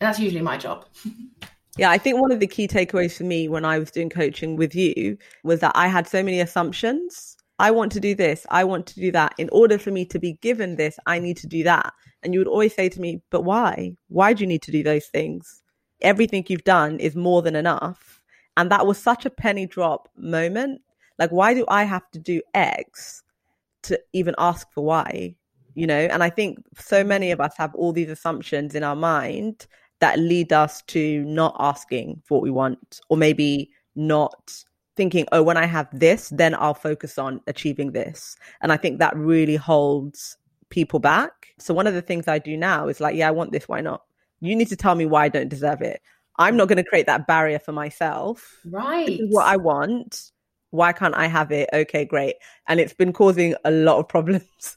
[0.00, 0.86] And that's usually my job.
[1.78, 4.56] Yeah, I think one of the key takeaways for me when I was doing coaching
[4.56, 7.36] with you was that I had so many assumptions.
[7.58, 9.34] I want to do this, I want to do that.
[9.36, 11.92] In order for me to be given this, I need to do that.
[12.22, 13.92] And you would always say to me, But why?
[14.08, 15.62] Why do you need to do those things?
[16.00, 18.22] Everything you've done is more than enough.
[18.56, 20.80] And that was such a penny drop moment.
[21.18, 23.22] Like, why do I have to do X
[23.82, 25.34] to even ask for Y?
[25.76, 28.96] you know and i think so many of us have all these assumptions in our
[28.96, 29.66] mind
[30.00, 34.64] that lead us to not asking for what we want, or maybe not
[34.96, 38.36] thinking, oh, when I have this, then I'll focus on achieving this.
[38.60, 40.36] And I think that really holds
[40.70, 41.48] people back.
[41.58, 43.68] So one of the things I do now is like, yeah, I want this.
[43.68, 44.02] Why not?
[44.40, 46.00] You need to tell me why I don't deserve it.
[46.38, 48.58] I'm not going to create that barrier for myself.
[48.66, 49.18] Right.
[49.28, 50.32] what I want.
[50.70, 51.68] Why can't I have it?
[51.72, 52.36] Okay, great.
[52.68, 54.76] And it's been causing a lot of problems.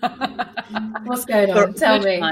[1.04, 1.74] What's going on?
[1.74, 2.20] Tell me.
[2.20, 2.30] No,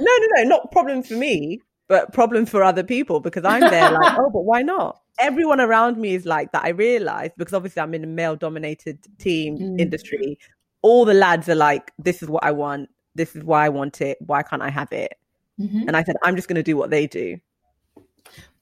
[0.00, 4.14] no, no, not problems for me, but problems for other people because I'm there like,
[4.18, 5.00] oh, but why not?
[5.18, 6.64] Everyone around me is like that.
[6.64, 9.80] I realize because obviously I'm in a male dominated team mm.
[9.80, 10.38] industry.
[10.80, 12.88] All the lads are like, this is what I want.
[13.14, 14.16] This is why I want it.
[14.20, 15.14] Why can't I have it?
[15.60, 15.86] Mm-hmm.
[15.86, 17.38] And I said, I'm just going to do what they do.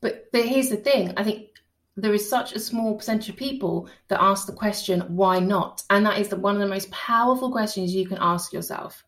[0.01, 1.13] But but here's the thing.
[1.17, 1.50] I think
[2.01, 5.83] there is such a small percentage of people that ask the question, why not?
[5.91, 9.05] And that is the, one of the most powerful questions you can ask yourself.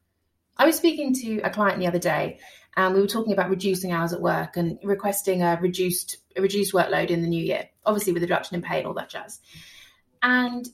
[0.57, 2.39] I was speaking to a client the other day
[2.77, 6.73] and we were talking about reducing hours at work and requesting a reduced a reduced
[6.73, 9.41] workload in the new year, obviously with a reduction in pay and all that jazz.
[10.23, 10.67] And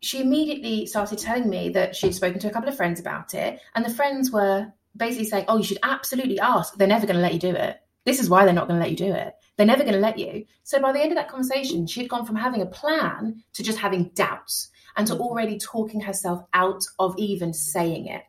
[0.00, 3.60] she immediately started telling me that she'd spoken to a couple of friends about it,
[3.74, 6.76] and the friends were basically saying, "Oh, you should absolutely ask.
[6.76, 7.78] They're never going to let you do it.
[8.04, 9.34] This is why they're not going to let you do it.
[9.56, 12.10] They're never going to let you." So by the end of that conversation, she had
[12.10, 16.84] gone from having a plan to just having doubts and to already talking herself out
[16.98, 18.22] of even saying it.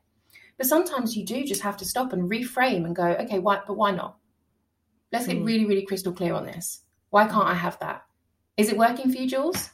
[0.58, 3.76] But sometimes you do just have to stop and reframe and go, okay, why, but
[3.76, 4.18] why not?
[5.12, 5.44] Let's get hmm.
[5.44, 6.82] really, really crystal clear on this.
[7.10, 8.04] Why can't I have that?
[8.58, 9.70] Is it working for you, Jules?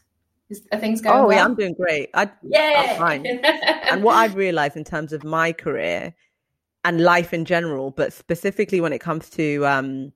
[0.49, 1.17] Is, are things going?
[1.17, 1.37] Oh, well?
[1.37, 2.09] yeah, I'm doing great.
[2.13, 3.25] I, yeah, I'm fine.
[3.25, 6.13] and what I've realized in terms of my career
[6.83, 10.11] and life in general, but specifically when it comes to um,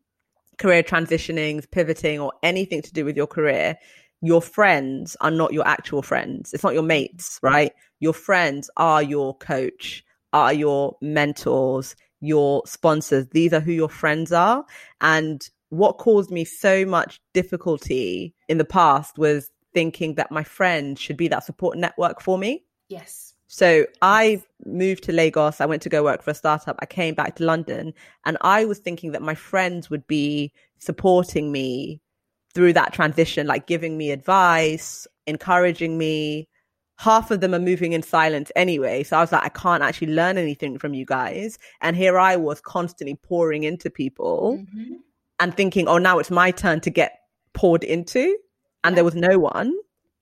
[0.58, 3.78] career transitionings, pivoting, or anything to do with your career,
[4.22, 6.54] your friends are not your actual friends.
[6.54, 7.72] It's not your mates, right?
[8.00, 10.04] Your friends are your coach,
[10.34, 13.28] are your mentors, your sponsors.
[13.32, 14.66] These are who your friends are.
[15.02, 21.00] And what caused me so much difficulty in the past was thinking that my friends
[21.00, 22.64] should be that support network for me.
[22.88, 23.35] Yes.
[23.56, 25.62] So I moved to Lagos.
[25.62, 26.76] I went to go work for a startup.
[26.80, 27.94] I came back to London
[28.26, 32.02] and I was thinking that my friends would be supporting me
[32.54, 36.50] through that transition, like giving me advice, encouraging me,
[36.98, 39.04] half of them are moving in silence anyway.
[39.04, 41.58] So I was like, I can't actually learn anything from you guys.
[41.80, 44.96] And here I was constantly pouring into people mm-hmm.
[45.40, 47.20] and thinking, oh, now it's my turn to get
[47.54, 48.38] poured into.
[48.84, 48.96] And yeah.
[48.96, 49.74] there was no one.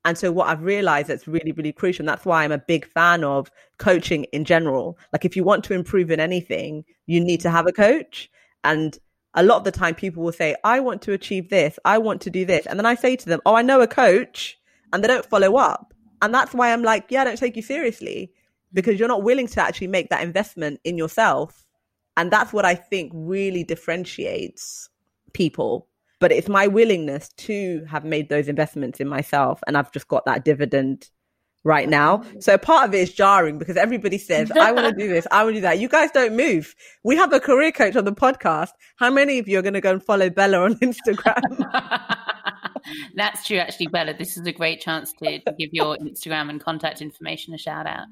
[0.05, 2.03] And so what I've realized that's really, really crucial.
[2.03, 4.97] And that's why I'm a big fan of coaching in general.
[5.13, 8.29] Like if you want to improve in anything, you need to have a coach.
[8.63, 8.97] And
[9.33, 11.79] a lot of the time people will say, I want to achieve this.
[11.85, 12.65] I want to do this.
[12.65, 14.57] And then I say to them, Oh, I know a coach.
[14.91, 15.93] And they don't follow up.
[16.23, 18.31] And that's why I'm like, yeah, I don't take you seriously
[18.71, 21.65] because you're not willing to actually make that investment in yourself.
[22.15, 24.89] And that's what I think really differentiates
[25.33, 25.89] people.
[26.23, 29.59] But it's my willingness to have made those investments in myself.
[29.67, 31.09] And I've just got that dividend
[31.65, 32.23] right now.
[32.39, 35.43] So part of it is jarring because everybody says, I want to do this, I
[35.43, 35.79] want to do that.
[35.79, 36.75] You guys don't move.
[37.03, 38.69] We have a career coach on the podcast.
[38.95, 41.41] How many of you are going to go and follow Bella on Instagram?
[43.15, 44.13] That's true, actually, Bella.
[44.17, 47.85] This is a great chance to, to give your Instagram and contact information a shout
[47.85, 48.07] out.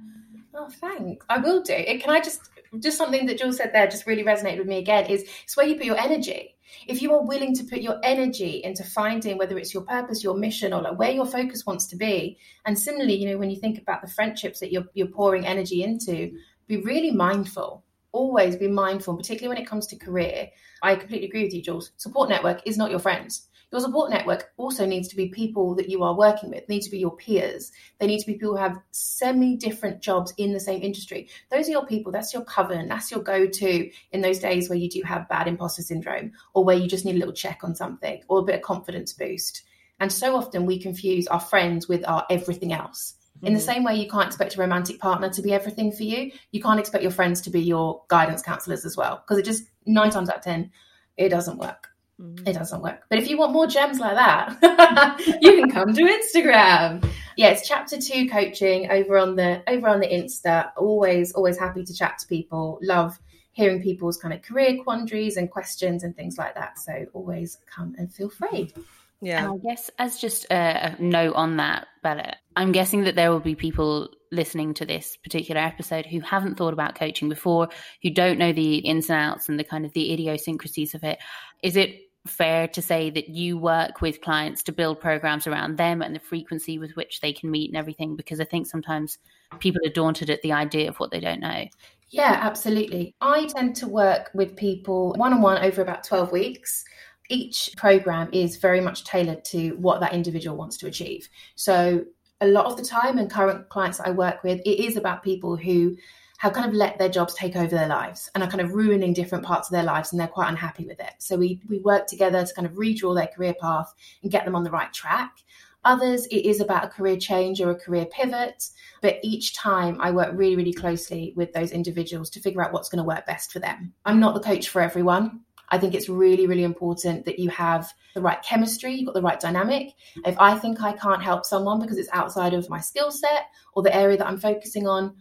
[0.53, 1.25] Oh, thanks.
[1.29, 1.81] I will do.
[2.01, 2.49] Can I just
[2.79, 5.65] just something that Jules said there just really resonated with me again is it's where
[5.65, 6.55] you put your energy.
[6.87, 10.37] If you are willing to put your energy into finding whether it's your purpose, your
[10.37, 13.57] mission, or like where your focus wants to be, and similarly, you know, when you
[13.57, 16.31] think about the friendships that you're you're pouring energy into,
[16.67, 17.83] be really mindful.
[18.13, 20.49] Always be mindful, particularly when it comes to career.
[20.81, 21.91] I completely agree with you, Jules.
[21.97, 25.89] Support network is not your friends your support network also needs to be people that
[25.89, 27.71] you are working with, they need to be your peers.
[27.99, 31.29] They need to be people who have semi different jobs in the same industry.
[31.49, 34.77] Those are your people, that's your covenant, that's your go to in those days where
[34.77, 37.75] you do have bad imposter syndrome or where you just need a little check on
[37.75, 39.63] something or a bit of confidence boost.
[39.99, 43.15] And so often we confuse our friends with our everything else.
[43.43, 43.65] In the mm.
[43.65, 46.31] same way, you can't expect a romantic partner to be everything for you.
[46.51, 49.63] You can't expect your friends to be your guidance counselors as well, because it just
[49.85, 50.71] nine times out of 10,
[51.17, 51.90] it doesn't work.
[52.21, 52.47] Mm.
[52.47, 53.01] It doesn't work.
[53.09, 57.09] But if you want more gems like that, you can come to Instagram.
[57.35, 60.71] Yeah, it's chapter two coaching over on the over on the Insta.
[60.77, 62.79] Always, always happy to chat to people.
[62.81, 63.19] Love
[63.53, 66.79] hearing people's kind of career quandaries and questions and things like that.
[66.79, 68.73] So always come and feel free.
[69.21, 69.43] Yeah.
[69.43, 73.31] And I guess as just a, a note on that, Bella, I'm guessing that there
[73.31, 77.69] will be people listening to this particular episode who haven't thought about coaching before,
[78.01, 81.19] who don't know the ins and outs and the kind of the idiosyncrasies of it.
[81.61, 86.01] Is it fair to say that you work with clients to build programs around them
[86.01, 88.15] and the frequency with which they can meet and everything?
[88.15, 89.17] Because I think sometimes
[89.59, 91.65] people are daunted at the idea of what they don't know.
[92.09, 93.15] Yeah, absolutely.
[93.21, 96.83] I tend to work with people one on one over about 12 weeks.
[97.29, 101.27] Each program is very much tailored to what that individual wants to achieve.
[101.55, 102.05] So,
[102.41, 105.21] a lot of the time, and current clients that I work with, it is about
[105.21, 105.95] people who
[106.41, 109.13] have kind of let their jobs take over their lives and are kind of ruining
[109.13, 111.13] different parts of their lives and they're quite unhappy with it.
[111.19, 114.55] So we we work together to kind of redraw their career path and get them
[114.55, 115.37] on the right track.
[115.85, 118.69] Others, it is about a career change or a career pivot.
[119.03, 122.89] But each time I work really, really closely with those individuals to figure out what's
[122.89, 123.93] going to work best for them.
[124.03, 125.41] I'm not the coach for everyone.
[125.69, 129.21] I think it's really, really important that you have the right chemistry, you've got the
[129.21, 129.93] right dynamic.
[130.25, 133.83] If I think I can't help someone because it's outside of my skill set or
[133.83, 135.15] the area that I'm focusing on,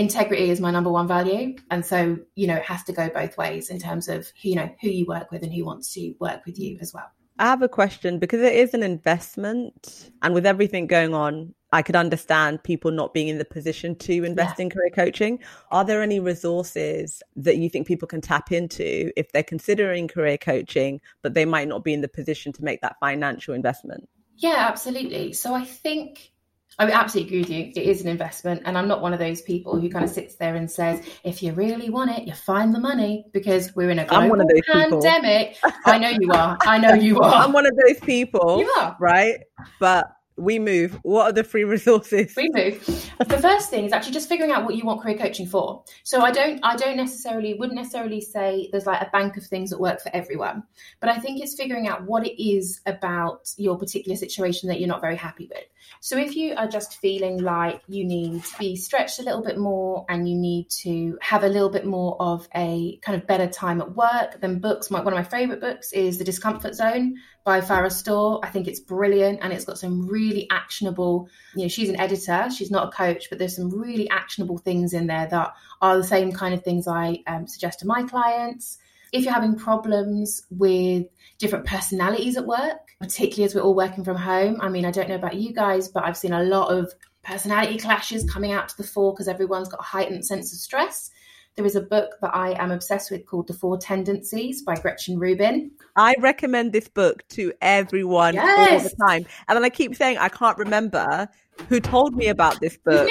[0.00, 1.56] integrity is my number one value.
[1.70, 4.56] And so, you know, it has to go both ways in terms of, who you
[4.56, 7.10] know, who you work with and who wants to work with you as well.
[7.38, 11.80] I have a question because it is an investment, and with everything going on, I
[11.80, 14.64] could understand people not being in the position to invest yeah.
[14.64, 15.38] in career coaching.
[15.70, 20.36] Are there any resources that you think people can tap into if they're considering career
[20.36, 24.08] coaching, but they might not be in the position to make that financial investment?
[24.36, 25.32] Yeah, absolutely.
[25.32, 26.32] So I think
[26.80, 27.82] I absolutely agree with you.
[27.82, 28.62] It is an investment.
[28.64, 31.42] And I'm not one of those people who kind of sits there and says, if
[31.42, 35.58] you really want it, you find the money because we're in a global pandemic.
[35.84, 36.56] I know you are.
[36.62, 37.34] I know you are.
[37.34, 38.60] I'm one of those people.
[38.60, 38.96] You are.
[38.98, 39.40] Right.
[39.78, 40.10] But
[40.40, 40.98] we move.
[41.02, 42.34] What are the free resources?
[42.36, 42.84] We move.
[43.18, 45.84] The first thing is actually just figuring out what you want career coaching for.
[46.02, 49.70] So i don't i don't necessarily wouldn't necessarily say there's like a bank of things
[49.70, 50.62] that work for everyone
[51.00, 54.88] but i think it's figuring out what it is about your particular situation that you're
[54.88, 55.64] not very happy with.
[56.00, 59.58] So if you are just feeling like you need to be stretched a little bit
[59.58, 63.48] more and you need to have a little bit more of a kind of better
[63.48, 67.16] time at work then books my, one of my favorite books is the discomfort zone
[67.44, 68.40] by Farrah Storr.
[68.42, 72.48] I think it's brilliant and it's got some really actionable, you know, she's an editor,
[72.50, 76.04] she's not a coach, but there's some really actionable things in there that are the
[76.04, 78.78] same kind of things I um, suggest to my clients.
[79.12, 81.06] If you're having problems with
[81.38, 85.08] different personalities at work, particularly as we're all working from home, I mean, I don't
[85.08, 88.76] know about you guys, but I've seen a lot of personality clashes coming out to
[88.76, 91.10] the fore because everyone's got a heightened sense of stress.
[91.56, 95.18] There is a book that I am obsessed with called The Four Tendencies by Gretchen
[95.18, 95.72] Rubin.
[95.96, 98.82] I recommend this book to everyone yes.
[98.82, 99.26] all the time.
[99.48, 101.28] And then I keep saying I can't remember
[101.68, 103.10] who told me about this book.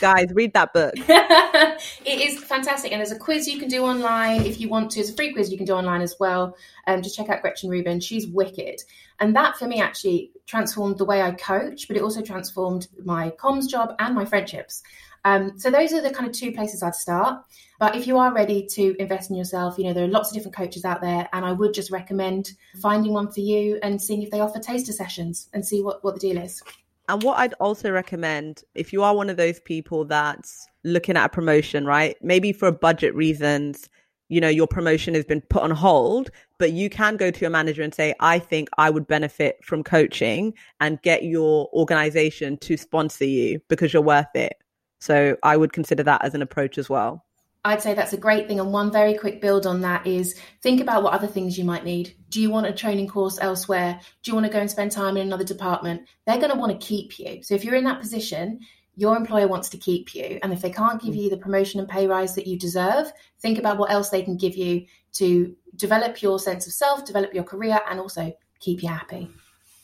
[0.00, 0.94] Guys, read that book.
[0.96, 2.92] it is fantastic.
[2.92, 5.00] And there's a quiz you can do online if you want to.
[5.00, 6.56] It's a free quiz you can do online as well.
[6.86, 8.00] Um, just check out Gretchen Rubin.
[8.00, 8.80] She's wicked.
[9.20, 13.30] And that for me actually transformed the way I coach, but it also transformed my
[13.30, 14.82] comms job and my friendships.
[15.28, 17.44] Um, so those are the kind of two places I'd start.
[17.78, 20.34] But if you are ready to invest in yourself, you know, there are lots of
[20.34, 24.22] different coaches out there, and I would just recommend finding one for you and seeing
[24.22, 26.62] if they offer taster sessions and see what, what the deal is.
[27.10, 31.26] And what I'd also recommend, if you are one of those people that's looking at
[31.26, 32.16] a promotion, right?
[32.22, 33.88] Maybe for budget reasons,
[34.28, 37.50] you know, your promotion has been put on hold, but you can go to your
[37.50, 42.76] manager and say, I think I would benefit from coaching and get your organization to
[42.76, 44.58] sponsor you because you're worth it.
[44.98, 47.24] So I would consider that as an approach as well.
[47.64, 48.60] I'd say that's a great thing.
[48.60, 51.84] And one very quick build on that is think about what other things you might
[51.84, 52.14] need.
[52.30, 54.00] Do you want a training course elsewhere?
[54.22, 56.02] Do you want to go and spend time in another department?
[56.26, 57.42] They're going to want to keep you.
[57.42, 58.60] So if you're in that position,
[58.94, 60.38] your employer wants to keep you.
[60.42, 61.22] And if they can't give mm.
[61.24, 64.36] you the promotion and pay rise that you deserve, think about what else they can
[64.36, 68.88] give you to develop your sense of self, develop your career, and also keep you
[68.88, 69.30] happy.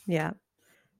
[0.05, 0.31] Yeah.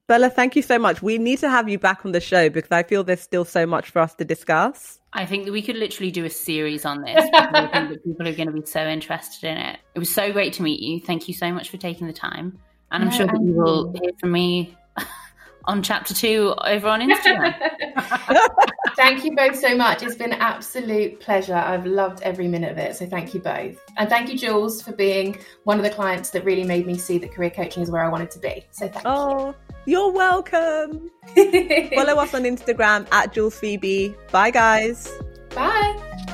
[0.07, 1.01] Bella, thank you so much.
[1.01, 3.65] We need to have you back on the show because I feel there's still so
[3.65, 4.99] much for us to discuss.
[5.13, 7.27] I think that we could literally do a series on this.
[7.33, 9.79] I think that people are going to be so interested in it.
[9.95, 10.99] It was so great to meet you.
[10.99, 12.59] Thank you so much for taking the time.
[12.91, 14.77] And I'm sure that you will hear from me
[15.65, 17.55] on chapter two over on Instagram.
[18.95, 20.03] thank you both so much.
[20.03, 21.55] It's been an absolute pleasure.
[21.55, 22.95] I've loved every minute of it.
[22.95, 23.77] So thank you both.
[23.97, 27.17] And thank you, Jules, for being one of the clients that really made me see
[27.17, 28.65] that career coaching is where I wanted to be.
[28.69, 29.55] So thank oh, you.
[29.85, 31.11] You're welcome.
[31.35, 34.15] Follow us on Instagram at Jules Phoebe.
[34.31, 35.11] Bye, guys.
[35.49, 36.31] Bye.